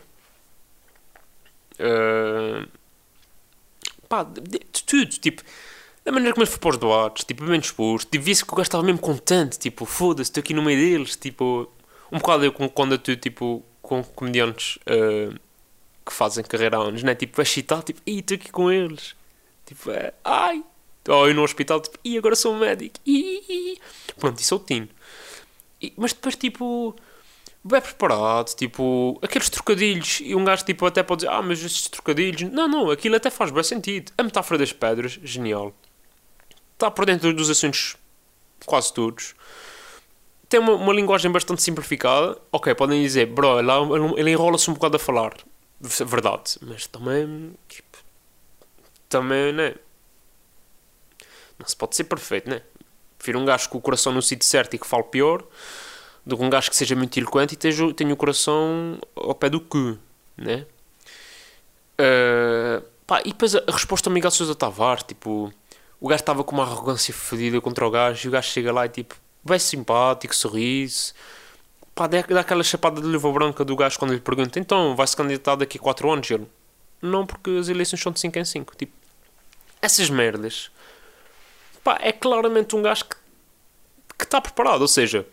Uh, 1.80 2.81
pá, 4.12 4.24
de, 4.24 4.42
de, 4.42 4.84
tudo, 4.86 5.06
tipo, 5.06 5.42
da 6.04 6.12
maneira 6.12 6.34
como 6.34 6.44
ele 6.44 6.52
foi 6.52 6.60
para 6.60 6.70
os 6.72 6.78
doados, 6.78 7.24
tipo, 7.24 7.46
bem 7.46 7.60
disposto, 7.60 8.10
tipo, 8.10 8.24
visse 8.24 8.46
que 8.46 8.52
o 8.52 8.56
gajo 8.56 8.68
estava 8.68 8.84
mesmo 8.84 9.00
contente, 9.00 9.58
tipo, 9.58 9.86
foda-se, 9.86 10.30
estou 10.30 10.42
aqui 10.42 10.54
no 10.54 10.62
meio 10.62 10.78
deles, 10.80 11.16
tipo, 11.16 11.72
um 12.12 12.18
bocado 12.18 12.44
eu 12.46 12.52
quando 12.52 12.98
tu, 12.98 13.16
tipo, 13.16 13.64
com 13.82 14.04
comediantes. 14.04 14.78
Uh, 14.78 15.40
que 16.06 16.12
fazem 16.12 16.44
carreira 16.44 16.78
há 16.78 16.82
anos, 16.82 17.04
né? 17.04 17.16
Tipo, 17.16 17.38
vai 17.38 17.46
chitar, 17.46 17.84
tipo, 17.84 18.02
ih, 18.06 18.20
estou 18.20 18.36
aqui 18.36 18.52
com 18.52 18.72
eles. 18.72 19.16
Tipo, 19.66 19.92
é, 19.92 20.14
ai. 20.24 20.64
Ou 21.08 21.28
eu 21.28 21.34
no 21.34 21.44
hospital, 21.44 21.80
tipo, 21.82 21.98
ih, 22.04 22.18
agora 22.18 22.36
sou 22.36 22.54
um 22.54 22.60
médico. 22.60 22.96
Ih, 23.06 23.80
Pronto, 24.18 24.40
isso 24.40 24.54
é 24.54 24.58
o 24.58 24.60
Tino. 24.60 24.90
Mas 25.98 26.14
depois, 26.14 26.36
tipo, 26.36 26.96
bem 27.64 27.82
preparado, 27.82 28.56
tipo, 28.56 29.20
aqueles 29.22 29.50
trocadilhos. 29.50 30.20
E 30.22 30.36
um 30.36 30.44
gajo, 30.44 30.66
tipo, 30.66 30.86
até 30.86 31.04
pode 31.04 31.22
dizer, 31.22 31.34
ah, 31.34 31.42
mas 31.42 31.64
esses 31.64 31.88
trocadilhos. 31.88 32.52
Não, 32.52 32.68
não, 32.68 32.90
aquilo 32.90 33.16
até 33.16 33.30
faz 33.30 33.52
bem 33.52 33.64
sentido. 33.64 34.12
A 34.18 34.24
metáfora 34.24 34.58
das 34.58 34.74
pedras, 34.74 35.20
genial. 35.24 35.74
Está 36.74 36.90
por 36.90 37.06
dentro 37.06 37.34
dos 37.34 37.50
assuntos 37.50 37.96
quase 38.66 38.94
todos 38.94 39.34
tem 40.48 40.60
uma, 40.60 40.74
uma, 40.74 40.94
linguagem 40.94 41.32
bastante 41.32 41.62
simplificada. 41.62 42.38
Ok, 42.52 42.76
podem 42.76 43.02
dizer, 43.02 43.26
bro, 43.26 43.58
ele, 43.58 43.72
ele 44.18 44.32
enrola-se 44.32 44.70
um 44.70 44.74
bocado 44.74 44.98
a 44.98 45.00
falar 45.00 45.34
verdade, 46.06 46.58
mas 46.62 46.86
também, 46.86 47.54
tipo, 47.68 47.98
também, 49.10 49.52
né? 49.52 49.76
Não 51.58 51.68
se 51.68 51.76
pode 51.76 51.96
ser 51.96 52.04
perfeito, 52.04 52.50
né? 52.50 52.62
Prefiro 53.18 53.40
um 53.40 53.46
gajo 53.46 53.70
com 53.70 53.78
o 53.78 53.82
coração 53.82 54.12
no 54.12 54.22
sítio 54.22 54.48
certo 54.48 54.76
e 54.76 54.80
que 54.80 54.86
fale 54.86 55.04
pior 55.04 55.44
do 56.26 56.42
um 56.42 56.50
gajo 56.50 56.70
que 56.70 56.76
seja 56.76 56.96
muito 56.96 57.18
eloquente 57.18 57.56
e 57.56 57.58
tenha, 57.58 58.14
o 58.14 58.18
coração 58.18 58.98
ao 59.16 59.36
pé 59.36 59.50
do 59.50 59.60
cu, 59.60 59.98
né? 60.38 60.66
Uh, 62.00 62.84
pá, 63.06 63.22
e 63.22 63.32
depois 63.32 63.56
a, 63.56 63.64
resposta 63.68 64.10
ao 64.10 64.14
Miguel 64.14 64.32
Sousa 64.32 64.56
Tavares, 64.56 65.04
tipo, 65.04 65.52
o 66.00 66.08
gajo 66.08 66.22
estava 66.22 66.44
com 66.44 66.56
uma 66.56 66.64
arrogância 66.64 67.14
fodida 67.14 67.60
contra 67.62 67.86
o 67.86 67.92
gajo 67.92 68.28
e 68.28 68.30
o 68.30 68.32
gajo 68.32 68.48
chega 68.50 68.72
lá 68.72 68.86
e 68.86 68.90
tipo, 68.90 69.16
vai 69.44 69.60
simpático, 69.60 70.36
sorriso 70.36 71.14
pá, 71.96 72.08
dá 72.08 72.40
aquela 72.40 72.64
chapada 72.64 73.02
de 73.02 73.08
luva 73.08 73.32
branca 73.32 73.64
do 73.64 73.76
gajo 73.76 74.00
quando 74.00 74.14
lhe 74.14 74.20
pergunta 74.20 74.60
então 74.60 74.96
vai-se 74.96 75.16
candidatar 75.16 75.56
daqui 75.56 75.78
a 75.78 75.82
4 75.82 76.12
anos? 76.12 76.32
Ele, 76.32 76.48
não, 77.02 77.26
porque 77.26 77.52
as 77.52 77.68
eleições 77.68 78.02
são 78.02 78.12
de 78.12 78.20
5 78.20 78.40
em 78.40 78.46
5. 78.46 78.76
Tipo, 78.76 78.94
essas 79.82 80.10
merdas, 80.10 80.72
pá, 81.84 81.98
é 82.02 82.12
claramente 82.12 82.76
um 82.76 82.82
gajo 82.82 83.06
que 83.06 84.24
está 84.24 84.40
preparado, 84.40 84.82
ou 84.82 84.88
seja, 84.88 85.26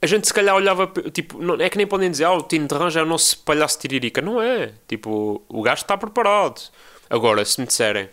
a 0.00 0.06
gente 0.06 0.26
se 0.26 0.34
calhar 0.34 0.54
olhava, 0.54 0.90
tipo, 1.12 1.42
não, 1.42 1.54
é 1.54 1.68
que 1.68 1.76
nem 1.76 1.86
podem 1.86 2.10
dizer, 2.10 2.24
ah, 2.24 2.32
o 2.32 2.42
Tino 2.42 2.68
Terran 2.68 2.88
é 2.94 3.02
o 3.02 3.06
nosso 3.06 3.38
palhaço 3.38 3.78
tiririca. 3.78 4.20
Não 4.20 4.40
é, 4.40 4.72
tipo, 4.86 5.42
o 5.48 5.62
gajo 5.62 5.82
está 5.82 5.96
preparado. 5.96 6.60
Agora, 7.08 7.44
se 7.44 7.60
me 7.60 7.66
disserem, 7.66 8.08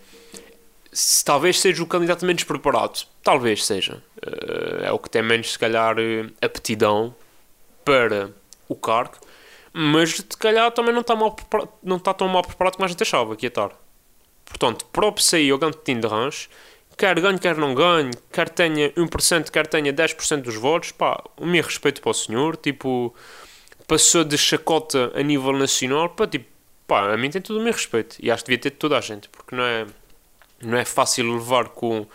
se 0.91 1.25
talvez 1.25 1.59
seja 1.59 1.83
o 1.83 1.87
candidato 1.87 2.25
menos 2.25 2.43
preparado, 2.43 3.05
talvez 3.23 3.65
seja. 3.65 4.01
Uh, 4.17 4.83
é 4.83 4.91
o 4.91 4.99
que 4.99 5.09
tem 5.09 5.23
menos, 5.23 5.53
se 5.53 5.59
calhar, 5.59 5.97
eh, 5.99 6.29
aptidão 6.41 7.13
para 7.83 8.31
o 8.69 8.75
cargo, 8.75 9.15
mas 9.73 10.15
se 10.17 10.37
calhar 10.37 10.71
também 10.71 10.93
não 10.93 11.01
está, 11.01 11.15
mal 11.15 11.35
não 11.81 11.97
está 11.97 12.13
tão 12.13 12.27
mal 12.27 12.43
preparado 12.43 12.75
como 12.75 12.85
a 12.85 12.87
gente 12.87 13.01
achava 13.01 13.35
que 13.35 13.45
ia 13.45 13.49
estar. 13.49 13.71
Portanto, 14.45 14.85
para 14.85 15.07
o 15.07 15.11
PCI 15.11 15.51
ou 15.51 15.57
Gantetinho 15.57 16.01
de 16.01 16.07
Ranch, 16.07 16.49
quer 16.97 17.19
ganhe, 17.19 17.39
quer 17.39 17.57
não 17.57 17.73
ganhe, 17.73 18.11
quer 18.31 18.49
tenha 18.49 18.91
1%, 18.91 19.49
quer 19.49 19.67
tenha 19.67 19.93
10% 19.93 20.41
dos 20.41 20.55
votos, 20.55 20.91
pá, 20.91 21.23
o 21.37 21.45
meu 21.45 21.63
respeito 21.63 22.01
para 22.01 22.11
o 22.11 22.13
senhor, 22.13 22.55
tipo, 22.57 23.13
passou 23.87 24.23
de 24.23 24.37
chacota 24.37 25.11
a 25.15 25.21
nível 25.21 25.53
nacional, 25.53 26.09
pá, 26.09 26.27
tipo, 26.27 26.45
pá, 26.87 27.13
a 27.13 27.17
mim 27.17 27.29
tem 27.29 27.41
todo 27.41 27.59
o 27.59 27.63
meu 27.63 27.73
respeito, 27.73 28.17
e 28.19 28.31
acho 28.31 28.43
que 28.43 28.51
devia 28.51 28.61
ter 28.61 28.69
de 28.71 28.77
toda 28.77 28.97
a 28.97 29.01
gente, 29.01 29.29
porque 29.29 29.55
não 29.55 29.63
é, 29.63 29.85
não 30.61 30.77
é 30.77 30.85
fácil 30.85 31.33
levar 31.33 31.69
com, 31.69 32.05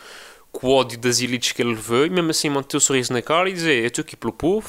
com 0.53 0.67
o 0.69 0.75
ódio 0.75 0.99
das 0.99 1.21
elites 1.21 1.53
que 1.53 1.63
ele 1.63 1.71
levou, 1.71 2.07
e 2.07 2.11
mesmo 2.11 2.31
assim 2.31 2.49
manter 2.49 2.77
o 2.77 2.81
sorriso 2.81 3.13
na 3.13 3.23
cara 3.23 3.49
e 3.49 3.53
dizer, 3.53 3.83
eu 3.83 3.87
estou 3.87 4.03
aqui 4.03 4.17
pelo 4.17 4.33
povo, 4.33 4.69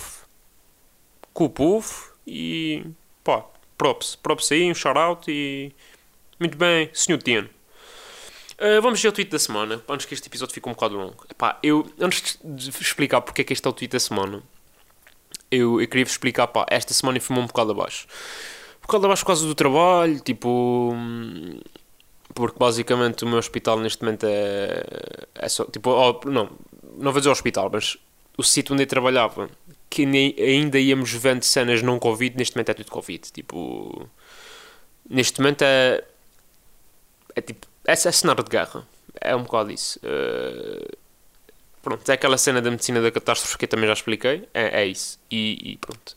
com 1.34 1.46
o 1.46 1.50
povo 1.50 2.12
e 2.28 2.84
pá, 3.24 3.46
props. 3.78 4.16
Props 4.16 4.52
aí, 4.52 4.70
um 4.70 4.76
shout-out 4.76 5.30
e... 5.32 5.72
Muito 6.40 6.58
bem, 6.58 6.90
senhor 6.94 7.22
Tiano. 7.22 7.50
Uh, 8.60 8.82
vamos 8.82 9.02
ver 9.02 9.08
o 9.08 9.12
tweet 9.14 9.32
da 9.32 9.40
semana, 9.40 9.82
antes 9.88 10.06
que 10.06 10.14
este 10.14 10.28
episódio 10.28 10.54
fique 10.54 10.68
um 10.68 10.74
bocado 10.74 10.98
longo. 10.98 11.26
Epá, 11.30 11.58
eu, 11.64 11.90
antes 12.00 12.38
de 12.44 12.70
explicar 12.70 13.22
porque 13.22 13.42
é 13.42 13.44
que 13.46 13.54
este 13.54 13.66
é 13.66 13.70
o 13.70 13.74
tweet 13.74 13.92
da 13.92 14.00
semana, 14.00 14.44
eu, 15.50 15.80
eu 15.80 15.88
queria 15.88 16.04
vos 16.04 16.12
explicar, 16.12 16.48
pá, 16.48 16.66
esta 16.70 16.94
semana 16.94 17.20
fui 17.22 17.38
um 17.38 17.46
bocado 17.46 17.72
abaixo. 17.72 18.06
Um 18.80 18.82
bocado 18.82 19.06
abaixo 19.06 19.24
por 19.24 19.28
causa 19.28 19.48
do 19.48 19.56
trabalho, 19.56 20.20
tipo... 20.20 20.94
Porque 22.34 22.60
basicamente 22.60 23.24
o 23.24 23.28
meu 23.28 23.40
hospital 23.40 23.80
neste 23.80 24.04
momento 24.04 24.26
é, 24.28 24.84
é 25.36 25.50
só, 25.50 25.66
tipo, 25.66 25.90
não, 26.26 26.52
não 26.98 27.12
vou 27.12 27.20
dizer 27.20 27.30
hospital, 27.30 27.70
mas 27.72 27.98
o 28.38 28.44
sítio 28.44 28.74
onde 28.74 28.84
eu 28.84 28.88
trabalhava, 28.88 29.50
que 29.90 30.06
nem, 30.06 30.36
ainda 30.38 30.80
íamos 30.80 31.12
vendo 31.14 31.44
cenas 31.44 31.82
não 31.82 31.98
Covid, 31.98 32.38
neste 32.38 32.56
momento 32.56 32.70
é 32.70 32.74
tudo 32.74 32.92
Covid. 32.92 33.32
Tipo, 33.32 34.08
neste 35.10 35.40
momento 35.42 35.64
é, 35.64 36.04
é 37.36 37.42
tipo, 37.42 37.68
é, 37.90 37.94
é 37.94 38.12
cenário 38.12 38.44
de 38.44 38.50
guerra. 38.50 38.88
É 39.20 39.36
um 39.36 39.44
bocado 39.44 39.72
isso. 39.72 40.00
Uh, 40.00 40.98
pronto, 41.82 42.08
é 42.10 42.14
aquela 42.14 42.38
cena 42.38 42.62
da 42.62 42.70
medicina 42.70 43.02
da 43.02 43.12
catástrofe 43.12 43.58
que 43.58 43.66
eu 43.66 43.70
também 43.70 43.88
já 43.88 43.94
expliquei. 43.94 44.48
É, 44.54 44.82
é 44.82 44.86
isso. 44.86 45.20
E, 45.30 45.74
e 45.74 45.78
pronto. 45.78 46.16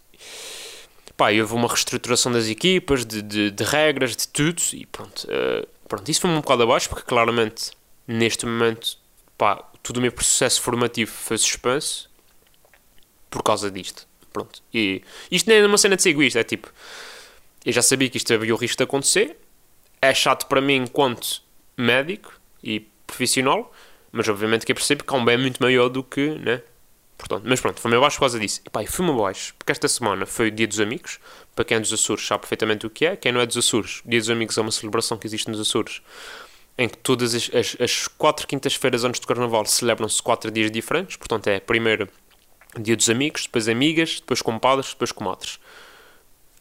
Pá, 1.16 1.30
houve 1.32 1.54
uma 1.54 1.68
reestruturação 1.68 2.32
das 2.32 2.48
equipas, 2.48 3.04
de, 3.04 3.22
de, 3.22 3.50
de 3.50 3.64
regras, 3.64 4.16
de 4.16 4.28
tudo. 4.28 4.62
E 4.72 4.86
pronto. 4.86 5.24
Uh, 5.24 5.66
pronto, 5.88 6.08
isso 6.08 6.20
foi 6.20 6.30
um 6.30 6.40
bocado 6.40 6.62
abaixo, 6.62 6.88
porque 6.88 7.04
claramente, 7.04 7.70
neste 8.06 8.46
momento, 8.46 8.98
pá, 9.38 9.56
todo 9.82 9.96
o 9.96 10.00
meu 10.00 10.12
processo 10.12 10.60
formativo 10.60 11.10
foi 11.10 11.38
suspenso 11.38 12.10
por 13.30 13.42
causa 13.42 13.70
disto. 13.70 14.06
Pronto. 14.32 14.62
E 14.72 15.02
isto 15.30 15.48
nem 15.48 15.58
é 15.58 15.66
uma 15.66 15.78
cena 15.78 15.96
de 15.96 16.02
ser 16.02 16.10
egoísta, 16.10 16.40
é 16.40 16.44
tipo, 16.44 16.72
eu 17.64 17.72
já 17.72 17.82
sabia 17.82 18.08
que 18.08 18.16
isto 18.16 18.32
havia 18.32 18.54
o 18.54 18.56
risco 18.56 18.78
de 18.78 18.84
acontecer. 18.84 19.36
É 20.00 20.12
chato 20.14 20.46
para 20.46 20.60
mim 20.60 20.76
enquanto 20.76 21.42
médico 21.76 22.32
e 22.62 22.80
profissional, 23.06 23.72
mas 24.10 24.28
obviamente 24.28 24.66
que 24.66 24.72
eu 24.72 24.76
percebo 24.76 25.04
que 25.04 25.14
há 25.14 25.16
um 25.16 25.24
bem 25.24 25.38
muito 25.38 25.62
maior 25.62 25.88
do 25.88 26.02
que, 26.02 26.30
né? 26.30 26.62
Portanto, 27.16 27.44
mas 27.46 27.60
pronto, 27.60 27.80
foi-me 27.80 27.96
abaixo 27.96 28.16
por 28.16 28.22
causa 28.22 28.40
disso. 28.40 28.60
E 28.66 28.70
pá, 28.70 28.84
fui-me 28.84 29.12
abaixo, 29.12 29.54
porque 29.56 29.70
esta 29.70 29.86
semana 29.86 30.26
foi 30.26 30.48
o 30.48 30.50
Dia 30.50 30.66
dos 30.66 30.80
Amigos. 30.80 31.20
Para 31.54 31.64
quem 31.64 31.76
é 31.76 31.80
dos 31.80 31.92
Açores 31.92 32.26
sabe 32.26 32.40
perfeitamente 32.40 32.84
o 32.84 32.90
que 32.90 33.06
é. 33.06 33.14
Quem 33.14 33.30
não 33.30 33.40
é 33.40 33.46
dos 33.46 33.56
Açores, 33.56 34.02
Dia 34.04 34.18
dos 34.18 34.28
Amigos 34.28 34.58
é 34.58 34.60
uma 34.60 34.72
celebração 34.72 35.16
que 35.16 35.26
existe 35.26 35.48
nos 35.48 35.60
Açores, 35.60 36.02
em 36.76 36.88
que 36.88 36.98
todas 36.98 37.34
as, 37.34 37.50
as, 37.54 37.76
as 37.80 38.08
quatro 38.08 38.46
quintas-feiras 38.46 39.04
antes 39.04 39.20
do 39.20 39.26
Carnaval 39.26 39.64
celebram-se 39.66 40.20
quatro 40.20 40.50
dias 40.50 40.70
diferentes. 40.70 41.16
Portanto, 41.16 41.46
é 41.46 41.60
primeiro 41.60 42.08
Dia 42.76 42.96
dos 42.96 43.08
Amigos, 43.08 43.42
depois 43.42 43.68
Amigas, 43.68 44.18
depois 44.18 44.42
Compadres, 44.42 44.90
depois 44.90 45.12
Comadres. 45.12 45.60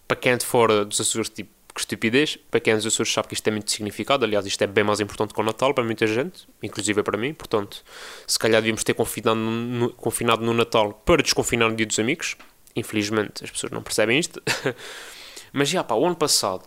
Para 0.07 0.17
quem 0.17 0.33
é 0.33 0.37
de 0.37 0.45
fora 0.45 0.85
dos 0.85 1.01
Açores, 1.01 1.29
tipo, 1.29 1.49
que 1.73 1.79
estupidez. 1.79 2.37
Para 2.49 2.59
quem 2.59 2.73
é 2.73 2.75
dos 2.75 2.85
Açores 2.85 3.11
sabe 3.11 3.27
que 3.27 3.33
isto 3.33 3.43
tem 3.43 3.53
muito 3.53 3.71
significado. 3.71 4.25
Aliás, 4.25 4.45
isto 4.45 4.61
é 4.61 4.67
bem 4.67 4.83
mais 4.83 4.99
importante 4.99 5.33
que 5.33 5.39
o 5.39 5.43
Natal 5.43 5.73
para 5.73 5.83
muita 5.83 6.05
gente, 6.07 6.47
inclusive 6.61 7.03
para 7.03 7.17
mim. 7.17 7.33
Portanto, 7.33 7.83
se 8.27 8.37
calhar 8.37 8.61
devíamos 8.61 8.83
ter 8.83 8.93
confinado 8.93 9.39
no, 9.39 9.89
confinado 9.91 10.43
no 10.43 10.53
Natal 10.53 10.93
para 11.05 11.21
desconfinar 11.21 11.69
no 11.69 11.75
Dia 11.75 11.85
dos 11.85 11.99
Amigos. 11.99 12.35
Infelizmente, 12.75 13.43
as 13.43 13.51
pessoas 13.51 13.71
não 13.71 13.81
percebem 13.81 14.19
isto. 14.19 14.41
Mas 15.53 15.69
já, 15.69 15.83
pá, 15.83 15.95
o 15.95 16.05
ano 16.05 16.15
passado, 16.15 16.65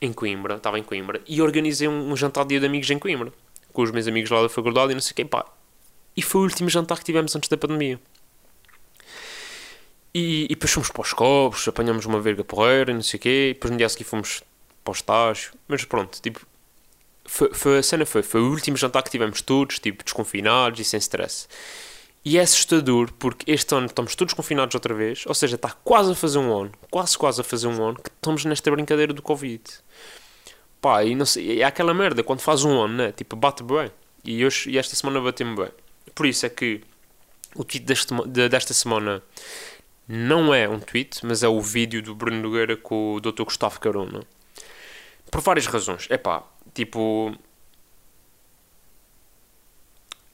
em 0.00 0.12
Coimbra, 0.12 0.56
estava 0.56 0.78
em 0.78 0.82
Coimbra, 0.82 1.20
e 1.26 1.40
organizei 1.40 1.88
um, 1.88 2.12
um 2.12 2.16
jantar 2.16 2.44
de 2.44 2.50
dia 2.50 2.60
de 2.60 2.66
amigos 2.66 2.90
em 2.90 2.98
Coimbra, 2.98 3.32
com 3.72 3.82
os 3.82 3.90
meus 3.90 4.06
amigos 4.06 4.30
lá 4.30 4.42
da 4.42 4.48
faculdade 4.48 4.92
e 4.92 4.94
não 4.94 5.00
sei 5.00 5.14
quem, 5.14 5.26
pá. 5.26 5.44
E 6.16 6.22
foi 6.22 6.42
o 6.42 6.44
último 6.44 6.68
jantar 6.68 6.98
que 6.98 7.04
tivemos 7.04 7.34
antes 7.34 7.48
da 7.48 7.56
pandemia. 7.56 7.98
E, 10.18 10.48
depois 10.48 10.72
fomos 10.72 10.90
para 10.90 11.02
os 11.02 11.12
copos, 11.12 11.68
apanhamos 11.68 12.04
uma 12.04 12.20
verga 12.20 12.42
porreira, 12.42 12.92
não 12.92 13.02
sei 13.02 13.18
o 13.18 13.20
quê, 13.20 13.48
e 13.50 13.54
depois 13.54 13.70
no 13.70 13.76
dia 13.76 13.88
seguinte 13.88 14.08
fomos 14.08 14.42
para 14.82 14.90
o 14.90 14.94
estágio. 14.94 15.52
Mas 15.68 15.84
pronto, 15.84 16.20
tipo, 16.20 16.44
foi, 17.24 17.54
foi, 17.54 17.78
a 17.78 17.82
cena 17.82 18.04
foi, 18.04 18.22
foi 18.22 18.40
o 18.40 18.50
último 18.50 18.76
jantar 18.76 19.02
que 19.02 19.10
tivemos 19.10 19.42
todos, 19.42 19.78
tipo, 19.78 20.02
desconfinados 20.02 20.80
e 20.80 20.84
sem 20.84 20.98
stress. 20.98 21.46
E 22.24 22.36
é 22.36 22.40
assustador 22.40 23.12
porque 23.12 23.50
este 23.50 23.74
ano 23.74 23.86
estamos 23.86 24.14
todos 24.16 24.34
confinados 24.34 24.74
outra 24.74 24.92
vez, 24.92 25.24
ou 25.26 25.34
seja, 25.34 25.54
está 25.54 25.70
quase 25.70 26.12
a 26.12 26.14
fazer 26.14 26.38
um 26.38 26.52
ano, 26.62 26.72
quase 26.90 27.16
quase 27.16 27.40
a 27.40 27.44
fazer 27.44 27.68
um 27.68 27.82
ano 27.82 27.96
que 28.02 28.10
estamos 28.10 28.44
nesta 28.44 28.70
brincadeira 28.70 29.12
do 29.12 29.22
Covid. 29.22 29.62
Pá, 30.80 31.04
e 31.04 31.14
não 31.14 31.26
sei, 31.26 31.62
é 31.62 31.64
aquela 31.64 31.94
merda 31.94 32.22
quando 32.22 32.40
faz 32.40 32.64
um 32.64 32.80
ano, 32.80 32.94
né? 32.94 33.12
Tipo, 33.12 33.36
bate 33.36 33.62
bem. 33.62 33.90
E, 34.24 34.44
hoje, 34.44 34.70
e 34.70 34.78
esta 34.78 34.96
semana 34.96 35.20
bateu-me 35.20 35.56
bem. 35.56 35.70
Por 36.14 36.26
isso 36.26 36.44
é 36.44 36.48
que 36.48 36.80
o 37.54 37.64
tweet 37.64 37.86
deste, 37.86 38.14
desta 38.48 38.74
semana 38.74 39.22
não 40.08 40.54
é 40.54 40.66
um 40.66 40.80
tweet, 40.80 41.24
mas 41.24 41.42
é 41.42 41.48
o 41.48 41.60
vídeo 41.60 42.02
do 42.02 42.14
Bruno 42.14 42.40
Nogueira 42.40 42.76
com 42.76 43.14
o 43.14 43.20
Dr. 43.20 43.42
Gustavo 43.42 43.78
Carona. 43.78 44.22
Por 45.30 45.42
várias 45.42 45.66
razões. 45.66 46.06
É 46.08 46.16
pá, 46.16 46.42
tipo. 46.72 47.36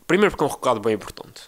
Primeiro 0.06 0.30
porque 0.30 0.44
é 0.44 0.46
um 0.46 0.50
recado 0.50 0.78
bem 0.78 0.94
importante. 0.94 1.42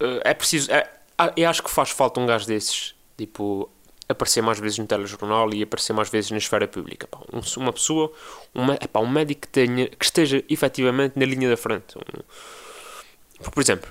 Uh, 0.00 0.20
é 0.22 0.32
preciso. 0.32 0.70
É, 0.70 0.88
eu 1.36 1.50
acho 1.50 1.62
que 1.62 1.70
faz 1.70 1.90
falta 1.90 2.20
um 2.20 2.26
gajo 2.26 2.46
desses, 2.46 2.94
tipo, 3.16 3.68
aparecer 4.08 4.40
mais 4.40 4.60
vezes 4.60 4.78
no 4.78 4.86
telejornal 4.86 5.52
e 5.52 5.62
aparecer 5.64 5.92
mais 5.92 6.08
vezes 6.08 6.30
na 6.30 6.38
esfera 6.38 6.68
pública. 6.68 7.08
Pá, 7.08 7.18
um, 7.32 7.40
uma 7.60 7.72
pessoa, 7.72 8.12
uma, 8.54 8.74
epá, 8.74 9.00
um 9.00 9.08
médico 9.08 9.42
que, 9.42 9.48
tenha, 9.48 9.88
que 9.88 10.04
esteja 10.04 10.44
efetivamente 10.48 11.18
na 11.18 11.24
linha 11.24 11.50
da 11.50 11.56
frente. 11.56 11.98
Um, 11.98 13.50
por 13.50 13.60
exemplo, 13.60 13.90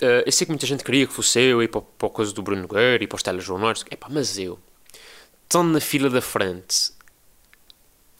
Uh, 0.00 0.22
eu 0.24 0.30
sei 0.30 0.44
que 0.44 0.52
muita 0.52 0.66
gente 0.66 0.84
queria 0.84 1.06
que 1.06 1.12
fosse 1.12 1.40
eu 1.40 1.60
ir 1.60 1.68
para, 1.68 1.80
para 1.80 2.06
a 2.06 2.10
coisa 2.10 2.32
do 2.32 2.40
Bruno 2.40 2.62
Nogueira 2.62 3.02
e 3.02 3.06
para 3.06 3.16
os 3.16 3.22
telejornais. 3.22 3.84
Epá, 3.90 4.06
mas 4.08 4.38
eu, 4.38 4.58
estando 5.42 5.72
na 5.72 5.80
fila 5.80 6.08
da 6.08 6.20
frente, 6.20 6.92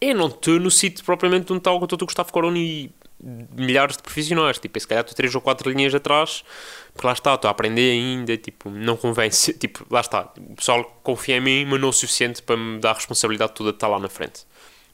eu 0.01 0.15
não 0.15 0.27
estou 0.27 0.59
no 0.59 0.71
sítio 0.71 1.05
propriamente 1.05 1.53
onde 1.53 1.61
está 1.61 1.73
o 1.73 1.87
Dr. 1.87 2.05
Gustavo 2.05 2.33
Corona 2.33 2.59
e 2.59 2.91
milhares 3.21 3.97
de 3.97 4.03
profissionais. 4.03 4.59
Tipo, 4.59 4.79
se 4.79 4.89
calhar 4.89 5.03
estou 5.03 5.15
três 5.15 5.33
ou 5.35 5.41
quatro 5.41 5.71
linhas 5.71 5.95
atrás, 5.95 6.45
porque 6.93 7.07
lá 7.07 7.13
está, 7.13 7.35
estou 7.35 7.49
a 7.49 7.53
aprender 7.53 7.93
ainda, 7.93 8.37
tipo, 8.37 8.71
não 8.71 8.97
convence. 8.97 9.53
Tipo, 9.59 9.87
lá 9.89 10.01
está, 10.01 10.33
o 10.37 10.57
pessoal 10.57 10.85
confia 11.03 11.37
em 11.37 11.41
mim, 11.41 11.65
mas 11.65 11.81
não 11.81 11.91
o 11.91 11.93
suficiente 11.93 12.43
para 12.43 12.57
me 12.57 12.81
dar 12.81 12.91
a 12.91 12.95
responsabilidade 12.95 13.53
toda 13.55 13.71
de 13.71 13.77
estar 13.77 13.89
lá 13.89 13.99
na 14.01 14.09
frente. 14.09 14.45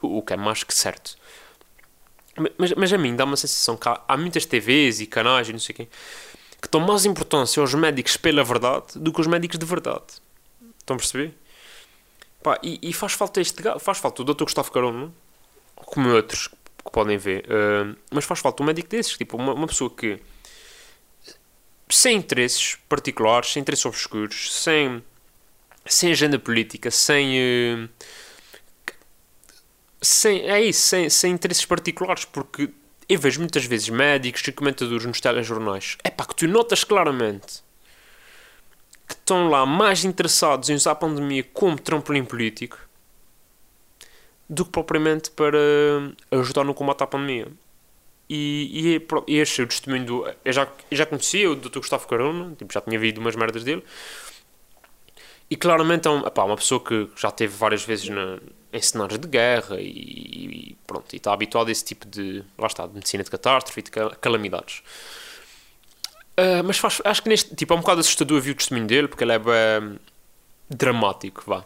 O, 0.02 0.18
o 0.18 0.22
que 0.22 0.34
é 0.34 0.36
mais 0.36 0.62
que 0.62 0.74
certo. 0.74 1.16
Mas, 2.58 2.72
mas 2.72 2.92
a 2.92 2.98
mim 2.98 3.14
dá 3.14 3.24
uma 3.24 3.36
sensação 3.36 3.76
que 3.76 3.88
há, 3.88 4.02
há 4.08 4.16
muitas 4.16 4.44
TVs 4.44 5.00
e 5.00 5.06
canais 5.06 5.48
e 5.48 5.52
não 5.52 5.60
sei 5.60 5.74
quê 5.74 5.88
que 6.64 6.70
dão 6.70 6.80
mais 6.80 7.04
importância 7.04 7.60
aos 7.60 7.74
médicos 7.74 8.16
pela 8.16 8.42
verdade 8.42 8.98
do 8.98 9.12
que 9.12 9.20
os 9.20 9.26
médicos 9.26 9.58
de 9.58 9.66
verdade. 9.66 10.04
Estão 10.78 10.96
a 10.96 10.98
perceber? 10.98 11.34
Pá, 12.42 12.58
e, 12.62 12.78
e, 12.82 12.92
faz 12.92 13.12
falta 13.12 13.40
este 13.40 13.62
faz 13.78 13.98
falta 13.98 14.22
o 14.22 14.24
Dr. 14.24 14.44
Gustavo 14.44 14.70
Carona, 14.70 15.12
como 15.76 16.08
outros 16.08 16.48
que 16.48 16.90
podem 16.90 17.18
ver, 17.18 17.44
uh, 17.46 17.94
mas 18.10 18.24
faz 18.24 18.40
falta 18.40 18.62
um 18.62 18.66
médico 18.66 18.88
desses, 18.88 19.16
tipo, 19.16 19.36
uma, 19.36 19.52
uma 19.52 19.66
pessoa 19.66 19.90
que 19.90 20.20
sem 21.88 22.16
interesses 22.16 22.76
particulares, 22.88 23.52
sem 23.52 23.60
interesses 23.60 23.84
obscuros, 23.84 24.54
sem, 24.54 25.02
sem 25.84 26.12
agenda 26.12 26.38
política, 26.38 26.90
sem. 26.90 27.38
Uh, 27.38 27.88
sem 30.00 30.48
é 30.50 30.62
isso, 30.62 30.80
sem, 30.80 31.10
sem 31.10 31.32
interesses 31.32 31.64
particulares, 31.64 32.24
porque 32.24 32.70
eu 33.08 33.18
vejo 33.18 33.40
muitas 33.40 33.64
vezes 33.64 33.88
médicos 33.88 34.46
e 34.46 34.52
comentadores 34.52 35.04
nos 35.04 35.20
telejornais. 35.20 35.96
É 36.02 36.10
pá, 36.10 36.24
que 36.24 36.34
tu 36.34 36.48
notas 36.48 36.84
claramente 36.84 37.62
que 39.06 39.14
estão 39.14 39.48
lá 39.48 39.66
mais 39.66 40.04
interessados 40.04 40.70
em 40.70 40.74
usar 40.74 40.92
a 40.92 40.94
pandemia 40.94 41.44
como 41.52 41.78
trampolim 41.78 42.24
político 42.24 42.78
do 44.48 44.64
que 44.64 44.70
propriamente 44.70 45.30
para 45.30 45.58
ajudar 46.30 46.64
no 46.64 46.74
combate 46.74 47.02
à 47.02 47.06
pandemia. 47.06 47.48
E, 48.28 48.98
e, 49.28 49.34
e 49.34 49.38
este 49.38 49.60
é 49.60 49.64
o 49.64 49.66
testemunho 49.66 50.06
do. 50.06 50.34
Eu 50.44 50.52
já, 50.52 50.68
eu 50.90 50.96
já 50.96 51.04
conhecia 51.04 51.50
o 51.50 51.54
Dr. 51.54 51.78
Gustavo 51.78 52.06
Carona, 52.08 52.54
tipo, 52.56 52.72
já 52.72 52.80
tinha 52.80 52.98
visto 52.98 53.18
umas 53.18 53.36
merdas 53.36 53.64
dele. 53.64 53.84
E 55.50 55.56
claramente 55.56 56.08
é 56.08 56.10
um, 56.10 56.26
epá, 56.26 56.44
uma 56.44 56.56
pessoa 56.56 56.82
que 56.82 57.08
já 57.16 57.30
teve 57.30 57.54
várias 57.56 57.84
vezes 57.84 58.08
na, 58.08 58.38
em 58.72 58.82
cenários 58.82 59.18
de 59.18 59.28
guerra 59.28 59.80
e, 59.80 59.88
e, 59.88 60.78
pronto, 60.86 61.12
e 61.12 61.16
está 61.16 61.32
habituado 61.32 61.68
a 61.68 61.72
esse 61.72 61.84
tipo 61.84 62.06
de, 62.06 62.42
lá 62.58 62.66
está, 62.66 62.86
de 62.86 62.94
medicina 62.94 63.22
de 63.22 63.30
catástrofe 63.30 63.80
e 63.80 63.82
de 63.82 63.90
calamidades. 64.20 64.82
Uh, 66.38 66.64
mas 66.64 66.78
faz, 66.78 67.00
acho 67.04 67.22
que 67.22 67.28
neste, 67.28 67.54
tipo, 67.54 67.72
é 67.72 67.76
um 67.76 67.80
bocado 67.80 68.00
assustador 68.00 68.40
ver 68.40 68.50
o 68.50 68.54
testemunho 68.54 68.86
dele, 68.86 69.06
porque 69.06 69.22
ele 69.22 69.32
é 69.32 69.38
bem 69.38 70.00
dramático, 70.68 71.44
vá. 71.46 71.64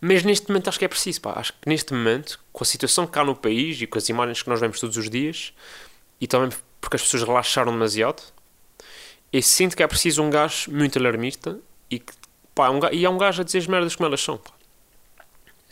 Mas 0.00 0.22
neste 0.22 0.48
momento 0.48 0.68
acho 0.68 0.78
que 0.78 0.84
é 0.86 0.88
preciso, 0.88 1.20
pá. 1.20 1.34
Acho 1.36 1.52
que 1.52 1.68
neste 1.68 1.92
momento, 1.92 2.40
com 2.52 2.64
a 2.64 2.66
situação 2.66 3.06
que 3.06 3.18
há 3.18 3.24
no 3.24 3.36
país 3.36 3.80
e 3.82 3.86
com 3.86 3.98
as 3.98 4.08
imagens 4.08 4.42
que 4.42 4.48
nós 4.48 4.58
vemos 4.60 4.80
todos 4.80 4.96
os 4.96 5.10
dias, 5.10 5.52
e 6.18 6.26
também 6.26 6.56
porque 6.80 6.96
as 6.96 7.02
pessoas 7.02 7.22
relaxaram 7.22 7.72
demasiado, 7.72 8.22
eu 9.30 9.42
sinto 9.42 9.76
que 9.76 9.82
é 9.82 9.86
preciso 9.86 10.22
um 10.22 10.30
gajo 10.30 10.70
muito 10.72 10.98
alarmista 10.98 11.58
e 11.90 11.98
que, 11.98 12.12
pá, 12.60 12.70
um 12.70 12.78
gajo, 12.78 12.94
e 12.94 13.04
é 13.04 13.10
um 13.10 13.16
gajo 13.16 13.40
a 13.40 13.44
dizer 13.44 13.58
as 13.58 13.66
merdas 13.66 13.96
como 13.96 14.06
elas 14.06 14.20
são, 14.20 14.36
pá 14.36 14.50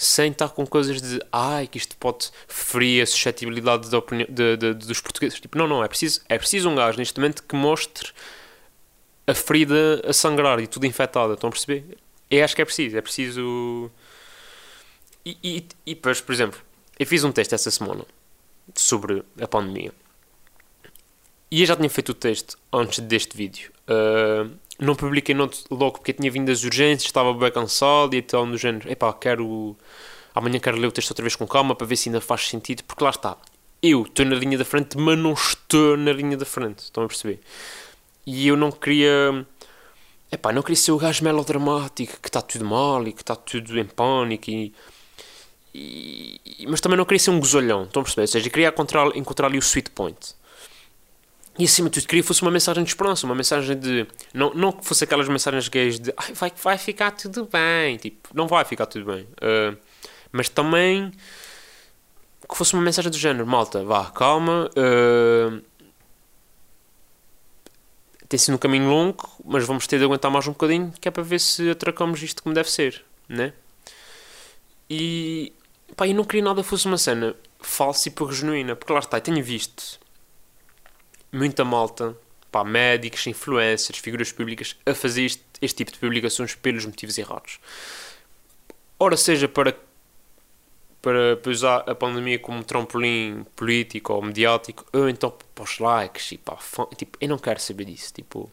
sem 0.01 0.31
estar 0.31 0.51
com 0.51 0.65
coisas 0.65 1.03
de 1.03 1.21
ai, 1.33 1.67
que 1.67 1.77
isto 1.77 1.97
pode 1.97 2.31
ferir 2.47 3.03
a 3.03 3.07
suscetibilidade 3.07 3.89
de, 3.91 4.27
de, 4.29 4.57
de, 4.57 4.75
dos 4.75 5.01
portugueses. 5.01 5.41
Tipo, 5.41 5.59
não, 5.59 5.67
não, 5.67 5.83
é 5.83 5.89
preciso, 5.89 6.21
é 6.29 6.39
preciso 6.39 6.71
um 6.71 6.77
gajo 6.77 6.99
neste 6.99 7.19
momento 7.19 7.43
que 7.43 7.57
mostre 7.57 8.13
a 9.27 9.35
ferida 9.35 10.01
a 10.07 10.13
sangrar 10.13 10.61
e 10.61 10.69
tudo 10.69 10.87
infectada. 10.87 11.35
Estão 11.35 11.49
a 11.49 11.51
perceber? 11.51 11.99
Eu 12.31 12.45
acho 12.45 12.55
que 12.55 12.63
é 12.63 12.65
preciso, 12.65 12.97
é 12.97 13.01
preciso. 13.01 13.91
E, 15.27 15.37
e, 15.43 15.67
e 15.85 15.95
por 15.97 16.33
exemplo, 16.33 16.61
eu 16.97 17.05
fiz 17.05 17.25
um 17.25 17.33
teste 17.33 17.57
essa 17.57 17.71
semana 17.71 18.05
sobre 18.77 19.25
a 19.41 19.49
pandemia. 19.49 19.93
E 21.51 21.61
eu 21.61 21.67
já 21.67 21.77
tinha 21.77 21.89
feito 21.89 22.11
o 22.11 22.15
teste 22.15 22.57
antes 22.73 22.99
deste 23.01 23.37
vídeo. 23.37 23.73
Uh, 23.89 24.51
não 24.79 24.95
publiquei 24.95 25.35
logo 25.35 25.93
porque 25.93 26.13
tinha 26.13 26.31
vindo 26.31 26.47
das 26.47 26.63
urgências, 26.63 27.07
estava 27.07 27.33
bem 27.35 27.51
cansado 27.51 28.15
e 28.15 28.19
então 28.19 28.47
no 28.47 28.57
género, 28.57 28.91
epá, 28.91 29.13
quero. 29.13 29.77
Amanhã 30.35 30.61
quero 30.61 30.77
ler 30.77 30.87
o 30.87 30.93
texto 30.93 31.11
outra 31.11 31.23
vez 31.23 31.35
com 31.35 31.47
calma 31.47 31.75
para 31.75 31.87
ver 31.87 31.97
se 31.97 32.09
ainda 32.09 32.21
faz 32.21 32.49
sentido, 32.49 32.85
porque 32.85 33.03
lá 33.03 33.11
está. 33.11 33.37
Eu 33.83 34.03
estou 34.03 34.25
na 34.27 34.37
linha 34.37 34.59
da 34.59 34.65
frente, 34.65 34.97
mas 34.99 35.19
não 35.19 35.33
estou 35.33 35.97
na 35.97 36.13
linha 36.13 36.37
da 36.37 36.45
frente. 36.45 36.81
Estão 36.81 37.05
a 37.05 37.09
perceber? 37.09 37.41
E 38.27 38.47
eu 38.47 38.57
não 38.57 38.71
queria. 38.71 39.47
Epá, 40.31 40.53
não 40.53 40.63
queria 40.63 40.77
ser 40.77 40.93
o 40.93 40.99
gajo 40.99 41.25
melodramático 41.25 42.21
que 42.21 42.29
está 42.29 42.43
tudo 42.43 42.65
mal 42.65 43.07
e 43.09 43.13
que 43.13 43.23
está 43.23 43.35
tudo 43.35 43.79
em 43.79 43.87
pânico 43.87 44.51
e, 44.51 44.75
e, 45.75 46.67
mas 46.69 46.81
também 46.81 46.97
não 46.97 47.05
queria 47.05 47.19
ser 47.19 47.31
um 47.31 47.41
gozolhão, 47.41 47.85
estão 47.85 48.01
a 48.01 48.05
perceber? 48.05 48.23
Ou 48.23 48.29
seja, 48.29 48.51
queria 48.51 48.69
encontrar, 48.69 49.17
encontrar 49.17 49.47
ali 49.47 49.59
o 49.59 49.63
sweet 49.63 49.91
point. 49.91 50.35
E 51.59 51.65
acima 51.65 51.91
de 51.91 51.95
tudo, 51.95 52.09
queria 52.09 52.23
que 52.23 52.29
fosse 52.29 52.41
uma 52.43 52.53
mensagem 52.53 52.85
de 52.85 52.91
esperança, 52.91 53.27
uma 53.27 53.35
mensagem 53.35 53.77
de. 53.77 54.07
Não, 54.33 54.55
não 54.55 54.71
que 54.71 54.87
fosse 54.87 55.03
aquelas 55.03 55.29
mensagens 55.29 55.69
gays 55.69 55.99
de 55.99 56.15
Ai, 56.17 56.33
vai, 56.33 56.53
vai 56.63 56.79
ficar 56.79 57.11
tudo 57.11 57.49
bem. 57.51 57.97
Tipo, 57.97 58.29
não 58.33 58.47
vai 58.47 58.65
ficar 58.65 58.87
tudo 58.87 59.05
bem. 59.07 59.25
Uh, 59.25 59.77
mas 60.31 60.49
também 60.49 61.11
que 62.49 62.57
fosse 62.57 62.75
uma 62.75 62.83
mensagem 62.83 63.11
do 63.11 63.19
género: 63.19 63.45
malta, 63.45 63.83
vá, 63.83 64.07
calma. 64.07 64.71
Uh, 64.77 65.61
tem 68.29 68.39
sido 68.39 68.55
um 68.55 68.59
caminho 68.59 68.89
longo, 68.89 69.29
mas 69.45 69.67
vamos 69.67 69.87
ter 69.87 69.99
de 69.99 70.05
aguentar 70.05 70.31
mais 70.31 70.47
um 70.47 70.53
bocadinho, 70.53 70.93
que 71.01 71.09
é 71.09 71.11
para 71.11 71.23
ver 71.25 71.41
se 71.41 71.71
atracamos 71.71 72.23
isto 72.23 72.41
como 72.41 72.55
deve 72.55 72.71
ser, 72.71 73.05
né? 73.29 73.53
E. 74.89 75.53
pá, 75.97 76.07
eu 76.07 76.15
não 76.15 76.23
queria 76.23 76.45
nada 76.45 76.63
que 76.63 76.69
fosse 76.69 76.87
uma 76.87 76.99
cena 76.99 77.35
falsa 77.59 78.09
e 78.09 78.13
pouco 78.13 78.33
genuína, 78.33 78.77
porque 78.77 78.93
lá 78.93 79.01
está, 79.01 79.21
tenho 79.21 79.43
visto 79.43 79.99
muita 81.33 81.65
malta, 81.65 82.17
pá, 82.51 82.65
médicos, 82.65 83.27
influencers, 83.27 83.99
figuras 83.99 84.33
públicas, 84.33 84.77
a 84.87 84.95
fazer 84.95 85.25
este, 85.25 85.43
este 85.61 85.77
tipo 85.77 85.93
de 85.93 85.99
publicações 85.99 86.55
pelos 86.55 86.87
motivos 86.87 87.19
errados. 87.19 87.61
Ora, 88.99 89.17
seja 89.17 89.49
para, 89.49 89.77
para, 91.01 91.37
para 91.37 91.53
usar 91.53 91.79
a 91.89 91.95
pandemia 91.95 92.39
como 92.39 92.65
trampolim 92.65 93.47
político 93.55 94.13
ou 94.13 94.23
mediático, 94.23 94.85
ou 94.93 95.09
então 95.09 95.33
para 95.55 95.65
os 95.65 95.79
likes 95.79 96.33
e 96.33 96.39
pá, 96.39 96.59
tipo, 96.97 97.17
eu 97.21 97.29
não 97.29 97.39
quero 97.39 97.61
saber 97.61 97.85
disso. 97.85 98.13
Tipo, 98.13 98.51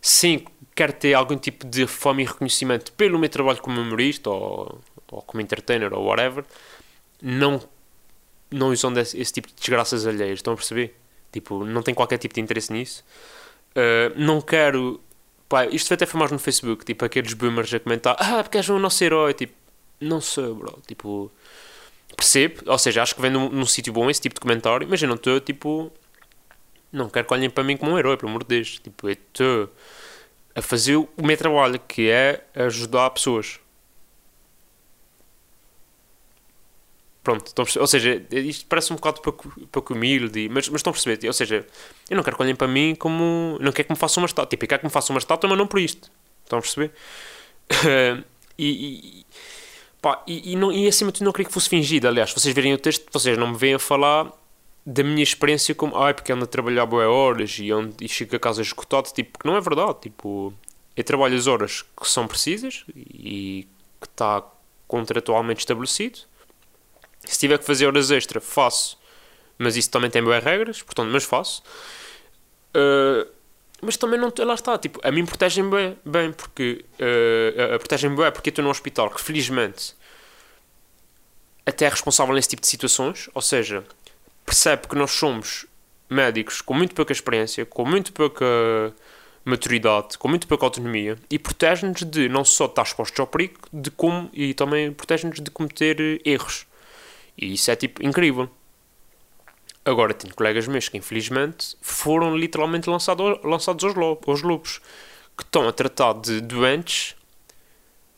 sim, 0.00 0.44
quero 0.74 0.92
ter 0.92 1.14
algum 1.14 1.36
tipo 1.36 1.66
de 1.66 1.86
fome 1.86 2.22
e 2.24 2.26
reconhecimento 2.26 2.92
pelo 2.92 3.18
meu 3.18 3.28
trabalho 3.28 3.60
como 3.60 3.80
humorista 3.80 4.30
ou, 4.30 4.80
ou 5.10 5.22
como 5.22 5.40
entertainer 5.40 5.92
ou 5.92 6.04
whatever, 6.04 6.44
não, 7.22 7.62
não 8.50 8.70
usando 8.70 8.98
esse, 8.98 9.18
esse 9.20 9.32
tipo 9.32 9.48
de 9.48 9.54
desgraças 9.54 10.06
alheias. 10.06 10.38
Estão 10.38 10.54
a 10.54 10.56
perceber? 10.56 10.99
Tipo, 11.32 11.64
não 11.64 11.82
tenho 11.82 11.94
qualquer 11.94 12.18
tipo 12.18 12.34
de 12.34 12.40
interesse 12.40 12.72
nisso. 12.72 13.04
Uh, 13.70 14.12
não 14.16 14.40
quero. 14.40 15.00
Pá, 15.48 15.66
isto 15.66 15.92
até 15.92 16.06
mais 16.14 16.30
no 16.30 16.38
Facebook, 16.38 16.84
tipo, 16.84 17.04
aqueles 17.04 17.32
boomers 17.34 17.72
a 17.74 17.80
comentar: 17.80 18.16
Ah, 18.18 18.42
porque 18.42 18.58
és 18.58 18.68
o 18.68 18.78
nosso 18.78 19.02
herói. 19.02 19.34
Tipo, 19.34 19.54
não 20.00 20.20
sou, 20.20 20.54
bro. 20.54 20.78
Tipo, 20.86 21.30
percebo. 22.16 22.62
Ou 22.66 22.78
seja, 22.78 23.02
acho 23.02 23.14
que 23.14 23.20
vem 23.20 23.30
num, 23.30 23.48
num 23.48 23.66
sítio 23.66 23.92
bom 23.92 24.10
esse 24.10 24.20
tipo 24.20 24.34
de 24.34 24.40
comentário, 24.40 24.86
mas 24.88 25.00
eu 25.02 25.08
não 25.08 25.16
estou, 25.16 25.40
tipo. 25.40 25.92
Não 26.92 27.08
quero 27.08 27.26
que 27.26 27.34
olhem 27.34 27.48
para 27.48 27.62
mim 27.62 27.76
como 27.76 27.92
um 27.92 27.98
herói, 27.98 28.16
pelo 28.16 28.30
amor 28.30 28.42
de 28.42 28.48
Deus. 28.48 28.80
Tipo, 28.80 29.08
eu 29.08 29.12
estou 29.12 29.70
a 30.54 30.62
fazer 30.62 30.96
o 30.96 31.08
meu 31.22 31.36
trabalho, 31.36 31.78
que 31.86 32.10
é 32.10 32.44
ajudar 32.54 33.10
pessoas. 33.10 33.60
Pronto, 37.22 37.46
estão 37.46 37.66
ou 37.80 37.86
seja, 37.86 38.22
isto 38.30 38.64
parece 38.66 38.92
um 38.92 38.96
bocado 38.96 39.20
pouco, 39.20 39.52
pouco 39.70 39.92
humilde, 39.92 40.48
mas, 40.48 40.68
mas 40.70 40.78
estão 40.78 40.90
a 40.90 40.94
perceber, 40.94 41.26
ou 41.26 41.32
seja, 41.34 41.66
eu 42.08 42.16
não 42.16 42.22
quero 42.22 42.34
que 42.34 42.42
olhem 42.42 42.54
para 42.54 42.66
mim 42.66 42.94
como, 42.94 43.58
não 43.60 43.72
quero 43.72 43.88
que 43.88 43.92
me 43.92 43.98
façam 43.98 44.22
uma 44.22 44.26
estátua, 44.26 44.48
tipo, 44.48 44.64
eu 44.64 44.68
quero 44.68 44.80
que 44.80 44.86
me 44.86 44.92
façam 44.92 45.14
uma 45.14 45.18
estátua, 45.18 45.48
mas 45.48 45.58
não 45.58 45.66
por 45.66 45.80
isto, 45.80 46.10
estão 46.42 46.58
a 46.58 46.62
perceber? 46.62 46.92
e, 48.58 48.68
e, 48.68 49.26
pá, 50.00 50.22
e, 50.26 50.52
e, 50.52 50.56
não, 50.56 50.72
e 50.72 50.88
acima 50.88 51.12
de 51.12 51.18
tudo 51.18 51.26
não 51.26 51.32
queria 51.32 51.46
que 51.46 51.52
fosse 51.52 51.68
fingido, 51.68 52.08
aliás, 52.08 52.32
vocês 52.32 52.54
verem 52.54 52.72
o 52.72 52.78
texto, 52.78 53.06
vocês 53.12 53.36
não 53.36 53.48
me 53.48 53.56
veem 53.58 53.74
a 53.74 53.78
falar 53.78 54.32
da 54.86 55.02
minha 55.02 55.22
experiência 55.22 55.74
como, 55.74 55.96
ai, 55.98 56.14
porque 56.14 56.32
ando 56.32 56.44
a 56.44 56.48
trabalhar 56.48 56.86
boas 56.86 57.06
horas 57.06 57.58
e, 57.58 57.68
e 58.00 58.08
chego 58.08 58.34
a 58.34 58.38
casa 58.38 58.62
esgotado, 58.62 59.10
tipo, 59.12 59.38
que 59.38 59.46
não 59.46 59.56
é 59.56 59.60
verdade, 59.60 60.00
tipo, 60.00 60.54
eu 60.96 61.04
trabalho 61.04 61.36
as 61.36 61.46
horas 61.46 61.82
que 61.82 62.08
são 62.08 62.26
precisas 62.26 62.84
e 62.96 63.68
que 64.00 64.06
está 64.06 64.42
contratualmente 64.88 65.60
estabelecido, 65.60 66.20
se 67.24 67.38
tiver 67.38 67.58
que 67.58 67.64
fazer 67.64 67.86
horas 67.86 68.10
extra, 68.10 68.40
faço. 68.40 68.98
Mas 69.58 69.76
isso 69.76 69.90
também 69.90 70.10
tem 70.10 70.22
boas 70.22 70.42
regras, 70.42 70.82
portanto, 70.82 71.10
mas 71.10 71.24
faço. 71.24 71.62
Uh, 72.74 73.30
mas 73.82 73.96
também 73.96 74.18
não 74.18 74.32
lá 74.38 74.54
está, 74.54 74.76
tipo, 74.78 75.00
a 75.02 75.10
mim 75.10 75.24
protege 75.24 75.62
bem, 75.62 75.98
bem 76.04 76.32
porque 76.32 76.84
uh, 76.94 77.78
protegem 77.78 78.14
bem 78.14 78.30
porque 78.30 78.48
eu 78.48 78.52
estou 78.52 78.64
num 78.64 78.70
hospital 78.70 79.10
que 79.10 79.20
felizmente 79.20 79.94
até 81.64 81.86
é 81.86 81.88
responsável 81.88 82.34
nesse 82.34 82.48
tipo 82.48 82.62
de 82.62 82.68
situações, 82.68 83.30
ou 83.34 83.40
seja, 83.40 83.84
percebe 84.44 84.88
que 84.88 84.96
nós 84.96 85.12
somos 85.12 85.66
médicos 86.08 86.60
com 86.60 86.74
muito 86.74 86.94
pouca 86.94 87.12
experiência, 87.12 87.64
com 87.64 87.84
muito 87.84 88.12
pouca 88.12 88.44
maturidade, 89.44 90.18
com 90.18 90.28
muito 90.28 90.46
pouca 90.46 90.66
autonomia 90.66 91.16
e 91.30 91.38
protege-nos 91.38 92.02
de 92.02 92.28
não 92.28 92.44
só 92.44 92.66
estar 92.66 92.82
expostos 92.82 93.18
ao 93.18 93.26
perigo, 93.26 93.60
de 93.72 93.90
como, 93.90 94.28
e 94.32 94.52
também 94.52 94.92
protege-nos 94.92 95.40
de 95.40 95.50
cometer 95.50 96.20
erros. 96.24 96.66
E 97.36 97.54
isso 97.54 97.70
é 97.70 97.76
tipo 97.76 98.04
incrível. 98.04 98.48
Agora 99.84 100.12
tenho 100.12 100.34
colegas 100.34 100.68
meus 100.68 100.88
que 100.88 100.98
infelizmente 100.98 101.76
foram 101.80 102.36
literalmente 102.36 102.88
lançado, 102.88 103.40
lançados 103.42 103.82
aos, 103.82 103.94
lobos, 103.94 104.28
aos 104.28 104.42
lobos 104.42 104.80
que 105.36 105.42
estão 105.42 105.66
a 105.66 105.72
tratar 105.72 106.14
de 106.14 106.40
doentes. 106.40 107.16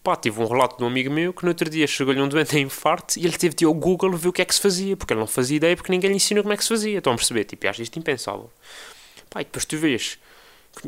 Pá, 0.03 0.16
tive 0.16 0.40
um 0.40 0.46
relato 0.46 0.77
de 0.77 0.83
um 0.83 0.88
amigo 0.88 1.12
meu 1.12 1.33
que 1.33 1.44
no 1.44 1.51
outro 1.51 1.70
dia 1.70 1.87
chegou-lhe 1.87 2.20
um 2.20 2.29
doente 2.29 2.57
em 2.59 2.62
infarto 2.62 3.16
e 3.16 3.25
ele 3.25 3.38
teve 3.38 3.55
de 3.55 3.64
ir 3.64 3.68
ao 3.68 3.75
Google 3.75 4.11
ver 4.16 4.29
o 4.29 4.33
que 4.33 4.42
é 4.42 4.44
que 4.44 4.55
se 4.55 4.61
fazia, 4.61 4.96
porque 4.96 5.12
ele 5.12 5.20
não 5.20 5.29
fazia 5.29 5.57
ideia 5.57 5.77
porque 5.77 5.92
ninguém 5.92 6.11
lhe 6.11 6.16
ensinou 6.16 6.42
como 6.42 6.53
é 6.53 6.57
que 6.57 6.64
se 6.64 6.68
fazia. 6.68 6.98
Estão 6.98 7.12
a 7.12 7.16
perceber? 7.16 7.44
Tipo, 7.44 7.68
acho 7.68 7.83
isto 7.83 7.96
impensável. 7.98 8.51
Pá, 9.31 9.40
e 9.40 9.44
depois 9.44 9.64
tu 9.64 9.79
vês 9.79 10.18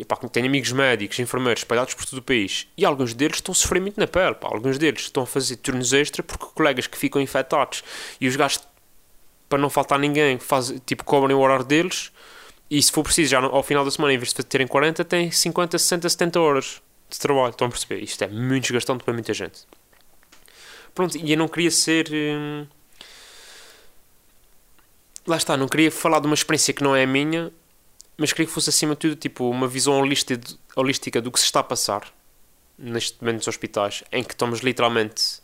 pá, 0.07 0.17
tenho 0.17 0.47
amigos 0.47 0.73
médicos, 0.73 1.19
enfermeiros 1.19 1.61
espalhados 1.61 1.95
por 1.95 2.07
todo 2.07 2.19
o 2.19 2.23
país 2.23 2.67
e 2.77 2.85
alguns 2.85 3.15
deles 3.15 3.37
estão 3.37 3.53
a 3.53 3.55
sofrer 3.55 3.81
muito 3.81 3.99
na 3.99 4.07
pele. 4.07 4.35
Pá. 4.35 4.49
Alguns 4.49 4.79
deles 4.79 5.03
estão 5.03 5.23
a 5.23 5.27
fazer 5.27 5.57
turnos 5.57 5.93
extra 5.93 6.23
porque 6.23 6.47
colegas 6.55 6.87
que 6.87 6.97
ficam 6.97 7.21
infectados 7.21 7.85
e 8.21 8.27
os 8.27 8.37
gajos, 8.37 8.61
para 9.49 9.59
não 9.59 9.71
faltar 9.71 9.99
ninguém, 9.99 10.39
faz, 10.39 10.75
tipo, 10.87 11.05
cobrem 11.05 11.37
o 11.37 11.41
horário 11.41 11.65
deles 11.65 12.11
e 12.71 12.83
se 12.83 12.91
for 12.91 13.03
preciso, 13.03 13.31
já 13.31 13.41
ao 13.41 13.63
final 13.63 13.85
da 13.85 13.91
semana, 13.91 14.15
em 14.15 14.19
vez 14.19 14.33
de 14.33 14.43
terem 14.43 14.67
40, 14.67 15.05
têm 15.05 15.31
50, 15.31 15.79
60, 15.79 16.09
70 16.09 16.41
horas 16.41 16.83
de 17.09 17.19
trabalho. 17.19 17.51
Estão 17.51 17.69
a 17.69 17.71
perceber? 17.71 18.03
Isto 18.03 18.25
é 18.25 18.29
muito 18.29 18.65
desgastante 18.65 19.05
para 19.05 19.13
muita 19.13 19.33
gente. 19.33 19.61
Pronto, 20.95 21.17
e 21.17 21.31
eu 21.31 21.39
não 21.39 21.49
queria 21.49 21.71
ser. 21.71 22.09
Hum... 22.11 22.67
Lá 25.27 25.37
está, 25.37 25.57
não 25.57 25.69
queria 25.69 25.91
falar 25.91 26.21
de 26.21 26.27
uma 26.27 26.35
experiência 26.35 26.75
que 26.75 26.83
não 26.83 26.95
é 26.95 27.05
a 27.05 27.07
minha 27.07 27.51
mas 28.17 28.33
queria 28.33 28.47
que 28.47 28.53
fosse 28.53 28.71
acima 28.71 28.95
de 28.95 29.01
tudo 29.01 29.17
tipo 29.17 29.49
uma 29.49 29.67
visão 29.67 30.01
holística 30.77 31.21
do 31.21 31.31
que 31.31 31.39
se 31.39 31.47
está 31.47 31.61
a 31.61 31.65
passar 31.65 32.13
neste 32.79 33.21
momento 33.21 33.39
nos 33.39 33.49
hospitais, 33.49 34.03
em 34.11 34.23
que 34.23 34.35
estamos 34.35 34.61
literalmente 34.61 35.41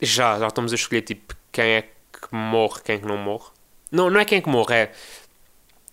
já, 0.00 0.38
já 0.38 0.46
estamos 0.46 0.72
a 0.72 0.74
escolher 0.74 1.02
tipo 1.02 1.34
quem 1.50 1.64
é 1.64 1.82
que 1.82 2.34
morre, 2.34 2.80
quem 2.82 2.96
é 2.96 2.98
que 2.98 3.06
não 3.06 3.16
morre. 3.16 3.50
Não, 3.90 4.10
não 4.10 4.20
é 4.20 4.24
quem 4.24 4.38
é 4.38 4.40
que 4.40 4.48
morre, 4.48 4.74
é 4.74 4.92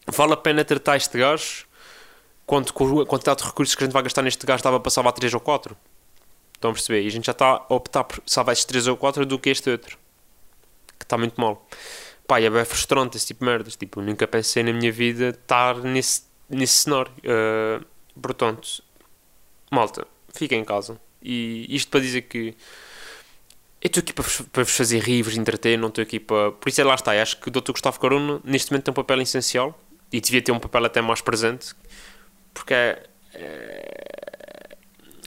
vale 0.08 0.34
a 0.34 0.38
pena 0.38 0.66
tratar 0.66 0.98
este 0.98 1.18
gajo 1.18 1.66
quanto 2.46 2.74
com 2.74 3.02
a 3.02 3.06
quantidade 3.06 3.42
de 3.42 3.48
recursos 3.48 3.76
que 3.76 3.84
a 3.84 3.86
gente 3.86 3.94
vai 3.94 4.04
gastar 4.04 4.22
neste 4.22 4.46
gajo 4.46 4.58
estava 4.58 4.78
a 4.78 4.80
passar 4.80 5.06
a 5.06 5.12
3 5.12 5.34
ou 5.34 5.40
4. 5.40 5.76
Estão 6.56 6.72
a 6.72 6.74
perceber? 6.74 7.04
E 7.04 7.08
a 7.08 7.12
gente 7.12 7.26
já 7.26 7.32
está 7.32 7.66
a 7.70 7.74
optar 7.74 8.04
por 8.04 8.22
salvar 8.26 8.54
estes 8.54 8.66
3 8.66 8.88
ou 8.88 8.98
4 8.98 9.26
do 9.26 9.40
que 9.40 9.50
este 9.50 9.70
outro. 9.70 9.98
Que 10.98 11.06
está 11.06 11.18
muito 11.18 11.40
mal 11.40 11.66
pá, 12.28 12.40
é 12.40 12.50
bem 12.50 12.66
frustrante 12.66 13.18
esse 13.18 13.28
tipo 13.28 13.42
de 13.42 13.52
merdas. 13.52 13.76
Tipo, 13.76 14.02
nunca 14.02 14.28
pensei 14.28 14.64
na 14.64 14.74
minha 14.74 14.92
vida 14.92 15.30
estar 15.30 15.78
nesse, 15.80 16.24
nesse 16.50 16.84
cenário. 16.84 17.12
Uh, 17.20 17.86
portanto, 18.20 18.84
malta, 19.72 20.08
fiquem 20.34 20.62
em 20.62 20.66
casa. 20.66 21.00
E 21.22 21.66
isto 21.74 21.90
para 21.90 22.02
dizer 22.02 22.24
que 22.24 22.56
eu 23.82 23.88
estou 23.88 24.02
aqui 24.02 24.14
para 24.14 24.24
vos, 24.24 24.42
para 24.42 24.64
vos 24.64 24.76
fazer 24.76 25.00
rir, 25.00 25.24
vos 25.24 25.38
entreter, 25.38 25.78
não 25.78 25.90
estou 25.90 26.02
aqui 26.02 26.20
para. 26.20 26.52
Por 26.52 26.70
isso 26.70 26.82
é 26.82 26.84
lá 26.84 26.96
está. 26.96 27.12
Acho 27.12 27.40
que 27.40 27.48
o 27.48 27.52
Dr. 27.52 27.72
Gustavo 27.72 28.00
Corona 28.00 28.42
neste 28.44 28.72
momento 28.72 28.86
tem 28.86 28.92
um 28.92 28.96
papel 28.96 29.22
essencial 29.22 29.80
e 30.12 30.20
devia 30.22 30.42
ter 30.42 30.52
um 30.52 30.60
papel 30.60 30.86
até 30.86 31.02
mais 31.02 31.22
presente 31.22 31.74
porque 32.54 32.74
é. 32.74 33.04
É, 33.36 34.78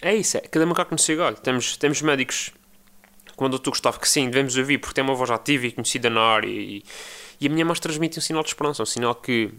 é 0.03 0.15
isso, 0.15 0.37
é 0.37 0.41
cada 0.41 0.65
macaco 0.65 0.95
no 0.95 0.99
seu 0.99 1.17
galho. 1.17 1.37
Temos, 1.37 1.77
temos 1.77 2.01
médicos 2.01 2.53
como 3.37 3.55
o 3.55 3.59
Dr. 3.59 3.71
Gustavo, 3.71 4.01
que 4.01 4.09
sim, 4.09 4.27
devemos 4.31 4.57
ouvir 4.57 4.79
porque 4.79 4.95
tem 4.95 5.05
uma 5.05 5.15
voz 5.15 5.31
ativa 5.31 5.67
e 5.67 5.73
conhecida 5.73 6.11
na 6.11 6.21
área. 6.21 6.49
E, 6.49 6.83
e 7.41 7.47
a 7.47 7.51
minha 7.51 7.65
mãe 7.65 7.75
transmite 7.77 8.19
um 8.19 8.23
sinal 8.23 8.43
de 8.43 8.49
esperança, 8.49 8.83
um 8.83 8.87
sinal 8.87 9.15
que 9.15 9.53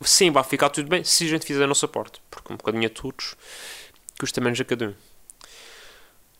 sim, 0.00 0.30
vai 0.30 0.42
ficar 0.42 0.70
tudo 0.70 0.88
bem 0.88 1.04
se 1.04 1.24
a 1.24 1.28
gente 1.28 1.46
fizer 1.46 1.62
a 1.62 1.66
nossa 1.66 1.86
parte, 1.86 2.20
porque 2.30 2.52
um 2.52 2.56
bocadinho 2.56 2.86
a 2.86 2.90
todos 2.90 3.36
custa 4.18 4.40
menos 4.40 4.60
a 4.60 4.64
cada 4.64 4.86
um. 4.86 4.94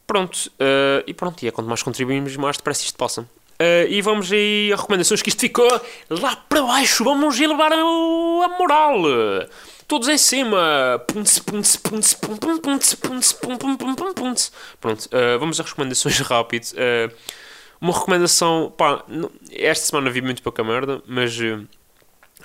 Pronto, 0.06 0.36
uh, 0.36 1.02
e 1.06 1.14
pronto, 1.14 1.42
e 1.42 1.48
é 1.48 1.50
quanto 1.50 1.68
mais 1.68 1.82
contribuímos, 1.82 2.36
mais 2.36 2.56
depressa 2.56 2.84
isto 2.84 2.96
passa. 2.96 3.22
Uh, 3.22 3.86
e 3.88 4.02
vamos 4.02 4.32
aí 4.32 4.72
a 4.72 4.76
recomendações 4.76 5.22
que 5.22 5.28
isto 5.28 5.40
ficou 5.40 5.68
lá 6.10 6.36
para 6.36 6.62
baixo. 6.62 7.04
Vamos 7.04 7.38
elevar 7.38 7.72
a 7.72 8.58
moral. 8.58 9.02
Todos 9.92 10.08
em 10.08 10.16
cima. 10.16 11.04
Pronto, 14.80 15.04
uh, 15.04 15.38
vamos 15.38 15.60
a 15.60 15.62
recomendações 15.62 16.18
rápido. 16.20 16.64
Uh, 16.72 17.14
uma 17.78 17.92
recomendação, 17.92 18.72
pá, 18.74 19.04
esta 19.50 19.84
semana 19.84 20.08
vi 20.08 20.22
muito 20.22 20.42
pouca 20.42 20.64
merda, 20.64 21.02
mas 21.06 21.38
uh, 21.38 21.68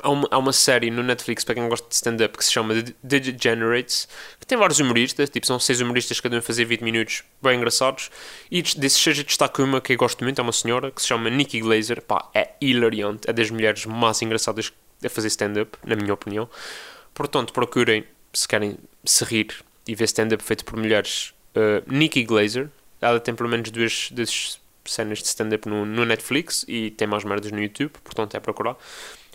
há, 0.03 0.09
uma, 0.09 0.27
há 0.29 0.37
uma 0.37 0.51
série 0.51 0.91
no 0.91 1.01
Netflix 1.01 1.45
para 1.45 1.55
quem 1.55 1.69
gosta 1.69 1.87
de 1.87 1.95
stand-up 1.95 2.37
que 2.37 2.43
se 2.43 2.51
chama 2.51 2.73
The 2.83 3.19
Degenerates, 3.19 4.09
que 4.41 4.45
tem 4.45 4.57
vários 4.57 4.79
humoristas, 4.79 5.29
tipo, 5.29 5.47
são 5.47 5.57
seis 5.57 5.79
humoristas, 5.79 6.19
cada 6.19 6.35
um 6.35 6.39
a 6.39 6.41
fazer 6.41 6.65
20 6.65 6.81
minutos, 6.81 7.23
bem 7.41 7.55
engraçados, 7.55 8.11
e 8.51 8.61
desses 8.61 9.01
seja 9.01 9.23
destaco 9.23 9.63
uma 9.63 9.79
que 9.79 9.93
eu 9.93 9.97
gosto 9.97 10.21
muito, 10.21 10.37
é 10.37 10.41
uma 10.41 10.51
senhora 10.51 10.91
que 10.91 11.01
se 11.01 11.07
chama 11.07 11.29
Nikki 11.29 11.61
Glazer, 11.61 12.01
pá, 12.01 12.29
é 12.33 12.55
hilariante, 12.59 13.21
é 13.25 13.31
das 13.31 13.49
mulheres 13.49 13.85
mais 13.85 14.21
engraçadas 14.21 14.73
a 15.01 15.07
fazer 15.07 15.29
stand-up, 15.29 15.77
na 15.85 15.95
minha 15.95 16.13
opinião. 16.13 16.49
Portanto, 17.17 17.51
procurem, 17.51 18.03
se 18.31 18.47
querem 18.47 18.77
se 19.03 19.25
rir 19.25 19.47
e 19.87 19.95
ver 19.95 20.03
stand-up 20.03 20.43
feito 20.43 20.63
por 20.63 20.77
mulheres, 20.77 21.33
uh, 21.55 21.91
Nikki 21.91 22.23
Glazer. 22.23 22.69
Ela 23.01 23.19
tem 23.19 23.33
pelo 23.33 23.49
menos 23.49 23.71
duas, 23.71 24.09
duas 24.11 24.61
cenas 24.85 25.17
de 25.17 25.25
stand-up 25.25 25.67
no, 25.67 25.83
no, 25.83 26.05
Netflix 26.05 26.63
e 26.67 26.91
tem 26.91 27.07
mais 27.07 27.23
merdas 27.23 27.51
no 27.51 27.59
YouTube, 27.59 27.91
portanto 28.03 28.35
é 28.35 28.39
procurar. 28.39 28.77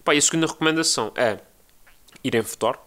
Pá, 0.04 0.14
e 0.14 0.18
a 0.18 0.22
segunda 0.22 0.46
recomendação 0.46 1.12
é 1.16 1.40
irem 2.22 2.42
votar. 2.42 2.78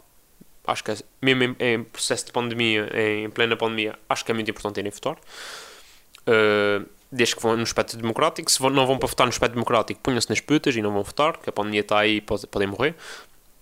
Acho 0.65 0.81
que 0.81 0.91
é, 0.91 0.97
mesmo 1.21 1.43
em, 1.43 1.55
em, 1.60 1.84
processo 1.84 2.27
de 2.27 2.31
pandemia, 2.31 2.89
em 2.97 3.29
plena 3.29 3.58
pandemia, 3.58 3.99
acho 4.08 4.23
que 4.23 4.31
é 4.31 4.34
muito 4.34 4.49
importante 4.49 4.79
irem 4.79 4.91
votar. 4.91 5.17
Uh, 6.21 6.88
desde 7.12 7.36
que 7.36 7.41
vão 7.41 7.58
no 7.58 7.63
espectro 7.63 7.97
democrático. 7.97 8.49
Se 8.49 8.62
não 8.62 8.88
vão 8.88 8.97
para 8.97 9.10
votar 9.10 9.27
no 9.27 9.31
espectro 9.31 9.55
democrático, 9.55 9.99
ponham-se 10.01 10.29
nas 10.29 10.39
putas 10.39 10.73
e 10.73 10.81
não 10.81 10.93
vão 10.93 11.03
votar, 11.03 11.36
que 11.38 11.49
a 11.49 11.53
pandemia 11.53 11.81
está 11.81 11.99
aí 11.99 12.17
e 12.17 12.21
podem 12.21 12.67
morrer. 12.69 12.95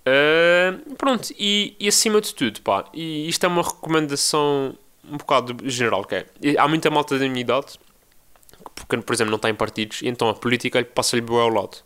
Uh, 0.05 0.95
pronto, 0.95 1.33
e, 1.39 1.75
e, 1.79 1.87
acima 1.87 2.19
de 2.19 2.35
tudo, 2.35 2.61
pá, 2.61 2.85
e 2.93 3.27
isto 3.29 3.45
é 3.45 3.47
uma 3.47 3.61
recomendação 3.61 4.77
um 5.09 5.17
bocado 5.17 5.57
geral, 5.69 6.05
que 6.05 6.15
é, 6.15 6.25
há 6.57 6.67
muita 6.67 6.89
malta 6.89 7.17
da 7.17 7.27
minha 7.27 7.41
idade, 7.41 7.79
porque, 8.75 8.97
por 8.97 9.13
exemplo, 9.13 9.31
não 9.31 9.37
está 9.37 9.49
em 9.49 9.55
partidos, 9.55 10.01
então 10.03 10.29
a 10.29 10.33
política 10.33 10.83
passa-lhe 10.83 11.21
bem 11.21 11.37
ao 11.37 11.49
lado. 11.49 11.77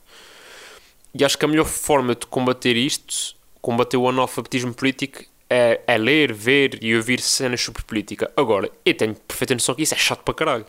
E 1.13 1.23
acho 1.25 1.37
que 1.37 1.45
a 1.45 1.47
melhor 1.47 1.65
forma 1.65 2.15
de 2.15 2.25
combater 2.27 2.75
isto, 2.75 3.35
combater 3.61 3.97
o 3.97 4.07
analfabetismo 4.07 4.73
político, 4.73 5.23
é, 5.49 5.81
é 5.87 5.97
ler, 5.97 6.33
ver 6.33 6.83
e 6.83 6.95
ouvir 6.95 7.19
cenas 7.21 7.61
sobre 7.61 7.81
política. 7.83 8.31
Agora, 8.35 8.69
eu 8.85 8.93
tenho 8.93 9.15
perfeita 9.15 9.53
noção 9.53 9.73
que 9.73 9.83
isso 9.83 9.93
é 9.93 9.97
chato 9.97 10.23
para 10.23 10.33
caralho. 10.33 10.65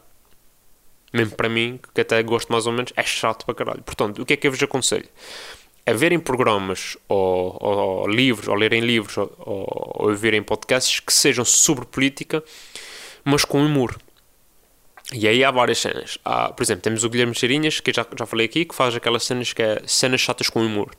Mesmo 1.13 1.35
para 1.35 1.49
mim, 1.49 1.81
que 1.95 2.01
até 2.01 2.23
gosto 2.23 2.51
mais 2.53 2.67
ou 2.67 2.73
menos, 2.73 2.93
é 2.97 3.03
chato 3.03 3.45
para 3.45 3.55
caralho. 3.55 3.83
Portanto, 3.83 4.23
o 4.23 4.27
que 4.27 4.35
é 4.35 4.37
que 4.37 4.47
eu 4.47 4.53
vos 4.53 4.63
aconselho? 4.63 5.09
A 5.89 5.93
verem 5.93 6.19
programas 6.19 6.97
ou, 7.09 7.57
ou, 7.61 7.77
ou, 7.77 8.09
livros, 8.09 8.49
ou 8.49 8.55
lerem 8.55 8.81
livros, 8.81 9.17
ou, 9.17 9.33
ou, 9.39 10.09
ou 10.09 10.15
verem 10.15 10.43
podcasts 10.43 11.01
que 11.01 11.13
sejam 11.13 11.45
sobre 11.45 11.87
política, 11.87 12.43
mas 13.25 13.45
com 13.45 13.65
humor. 13.65 13.97
E 15.13 15.27
aí 15.27 15.43
há 15.43 15.51
várias 15.51 15.79
cenas. 15.79 16.19
Há, 16.25 16.53
por 16.53 16.63
exemplo, 16.63 16.83
temos 16.83 17.05
o 17.05 17.09
Guilherme 17.09 17.35
Cheirinhas, 17.35 17.81
que 17.81 17.93
já, 17.93 18.07
já 18.19 18.27
falei 18.27 18.45
aqui, 18.47 18.65
que 18.65 18.75
faz 18.75 18.95
aquelas 18.95 19.25
cenas 19.25 19.53
que 19.53 19.63
é 19.63 19.83
cenas 19.87 20.21
chatas 20.21 20.51
com 20.51 20.61
humor. 20.61 20.91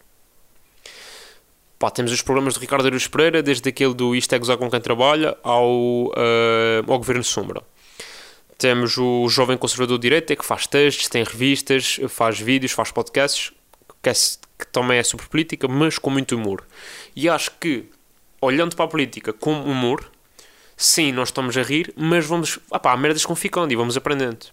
Pá, 1.78 1.91
temos 1.91 2.12
os 2.12 2.21
programas 2.21 2.56
do 2.56 2.60
Ricardo 2.60 2.88
Aruz 2.88 3.08
Pereira, 3.08 3.43
desde 3.43 3.69
aquele 3.69 3.93
do 3.93 4.15
Isto 4.15 4.34
é 4.34 4.39
Gozar 4.39 4.58
com 4.58 4.69
quem 4.69 4.82
trabalha 4.82 5.38
ao, 5.43 5.69
uh, 6.08 6.12
ao 6.88 6.97
Governo 6.97 7.23
Sombra. 7.23 7.62
Temos 8.58 8.97
o 8.97 9.30
Jovem 9.30 9.58
Conservador 9.58 9.97
de 9.97 10.02
Direita, 10.02 10.36
que 10.36 10.43
faz 10.43 10.67
textos, 10.67 11.08
tem 11.08 11.23
revistas, 11.23 11.99
faz 12.10 12.38
vídeos, 12.38 12.73
faz 12.73 12.91
podcasts, 12.91 13.54
que, 14.01 14.09
é, 14.09 14.13
que 14.13 14.67
também 14.71 14.97
é 14.97 15.03
sobre 15.03 15.27
política, 15.27 15.67
mas 15.67 15.97
com 15.97 16.09
muito 16.09 16.35
humor. 16.35 16.65
E 17.15 17.29
acho 17.29 17.51
que, 17.59 17.85
olhando 18.41 18.75
para 18.75 18.85
a 18.85 18.88
política 18.88 19.33
com 19.33 19.62
humor, 19.63 20.09
sim, 20.75 21.12
nós 21.12 21.29
estamos 21.29 21.57
a 21.57 21.63
rir, 21.63 21.93
mas 21.95 22.25
vamos. 22.25 22.59
Opá, 22.69 22.93
há 22.93 22.97
merdas 22.97 23.25
com 23.25 23.35
ficando 23.35 23.71
e 23.71 23.75
vamos 23.75 23.97
aprendendo. 23.97 24.47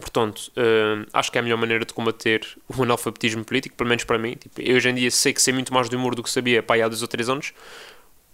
Portanto, 0.00 0.50
uh, 0.56 1.06
acho 1.12 1.30
que 1.30 1.38
é 1.38 1.40
a 1.40 1.42
melhor 1.42 1.58
maneira 1.58 1.84
de 1.84 1.94
combater 1.94 2.44
o 2.68 2.82
analfabetismo 2.82 3.44
político, 3.44 3.76
pelo 3.76 3.88
menos 3.88 4.02
para 4.02 4.18
mim. 4.18 4.34
Tipo, 4.34 4.60
eu 4.60 4.76
hoje 4.76 4.88
em 4.88 4.94
dia 4.94 5.10
sei 5.10 5.32
que 5.32 5.40
sei 5.40 5.54
muito 5.54 5.72
mais 5.72 5.88
de 5.88 5.94
humor 5.94 6.14
do 6.16 6.22
que 6.24 6.30
sabia 6.30 6.62
pá, 6.62 6.74
há 6.76 6.88
dois 6.88 7.02
ou 7.02 7.08
três 7.08 7.28
anos, 7.28 7.52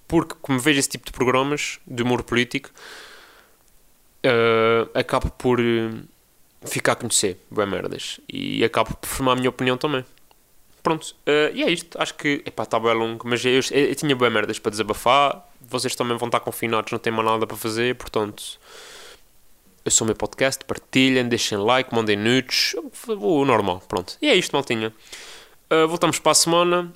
porque, 0.06 0.34
como 0.40 0.58
vejo 0.58 0.78
esse 0.80 0.88
tipo 0.88 1.04
de 1.04 1.12
programas 1.12 1.78
de 1.86 2.02
humor 2.02 2.22
político, 2.22 2.70
uh, 4.24 4.98
acabo 4.98 5.30
por. 5.30 5.60
Uh, 5.60 6.02
ficar 6.64 6.92
a 6.92 6.96
conhecer 6.96 7.40
bem 7.50 7.66
merdas 7.66 8.20
e 8.28 8.64
acabo 8.64 8.94
por 8.96 9.06
formar 9.08 9.32
a 9.32 9.36
minha 9.36 9.48
opinião 9.48 9.76
também. 9.76 10.04
Pronto, 10.82 11.14
uh, 11.26 11.54
e 11.54 11.62
é 11.62 11.70
isto. 11.70 12.00
Acho 12.00 12.14
que, 12.14 12.42
está 12.46 12.78
bem 12.80 12.94
longo, 12.94 13.28
mas 13.28 13.44
eu, 13.44 13.52
eu, 13.52 13.88
eu 13.88 13.94
tinha 13.94 14.14
bem 14.16 14.30
merdas 14.30 14.58
para 14.58 14.70
desabafar. 14.70 15.46
Vocês 15.60 15.94
também 15.94 16.16
vão 16.16 16.28
estar 16.28 16.40
confinados, 16.40 16.92
não 16.92 16.98
têm 16.98 17.12
mais 17.12 17.28
nada 17.28 17.46
para 17.46 17.56
fazer, 17.56 17.94
portanto, 17.96 18.58
eu 19.84 19.90
sou 19.90 20.04
o 20.04 20.08
meu 20.08 20.16
podcast. 20.16 20.64
Partilhem, 20.64 21.28
deixem 21.28 21.58
like, 21.58 21.94
mandem 21.94 22.16
nudes, 22.16 22.74
o 23.08 23.44
normal. 23.44 23.82
Pronto, 23.86 24.16
e 24.22 24.28
é 24.28 24.34
isto, 24.34 24.52
maltinha. 24.52 24.94
Uh, 25.70 25.86
voltamos 25.86 26.18
para 26.18 26.32
a 26.32 26.34
semana. 26.34 26.92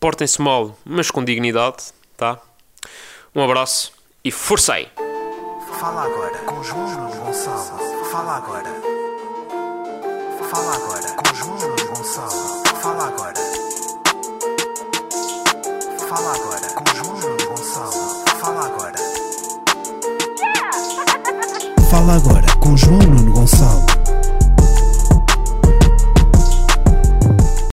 Portem-se 0.00 0.42
mal, 0.42 0.76
mas 0.84 1.12
com 1.12 1.24
dignidade, 1.24 1.92
tá? 2.16 2.40
Um 3.32 3.40
abraço 3.40 3.92
e 4.24 4.32
forcei! 4.32 5.11
Fala 5.82 6.04
agora 6.04 6.38
com 6.46 6.62
João 6.62 6.88
Nuno 6.88 7.10
Gonçalo. 7.16 8.04
Fala 8.12 8.36
agora. 8.36 8.70
Fala 10.48 10.76
agora 10.76 11.12
com 11.16 11.34
João 11.34 11.58
Nuno 11.58 11.86
Gonçalo. 11.88 12.62
Fala 12.80 13.08
agora. 13.08 13.34
Fala 16.08 16.34
agora 16.36 16.68
com 16.76 16.84
João 16.94 17.16
Nuno 17.16 17.46
Gonçalo. 17.48 18.24
Fala 18.38 18.66
agora. 18.66 18.94
Fala 21.90 22.14
agora 22.14 22.46
com 22.60 22.76
João 22.76 22.98
Nuno 22.98 23.32
Gonçalo. 23.32 24.01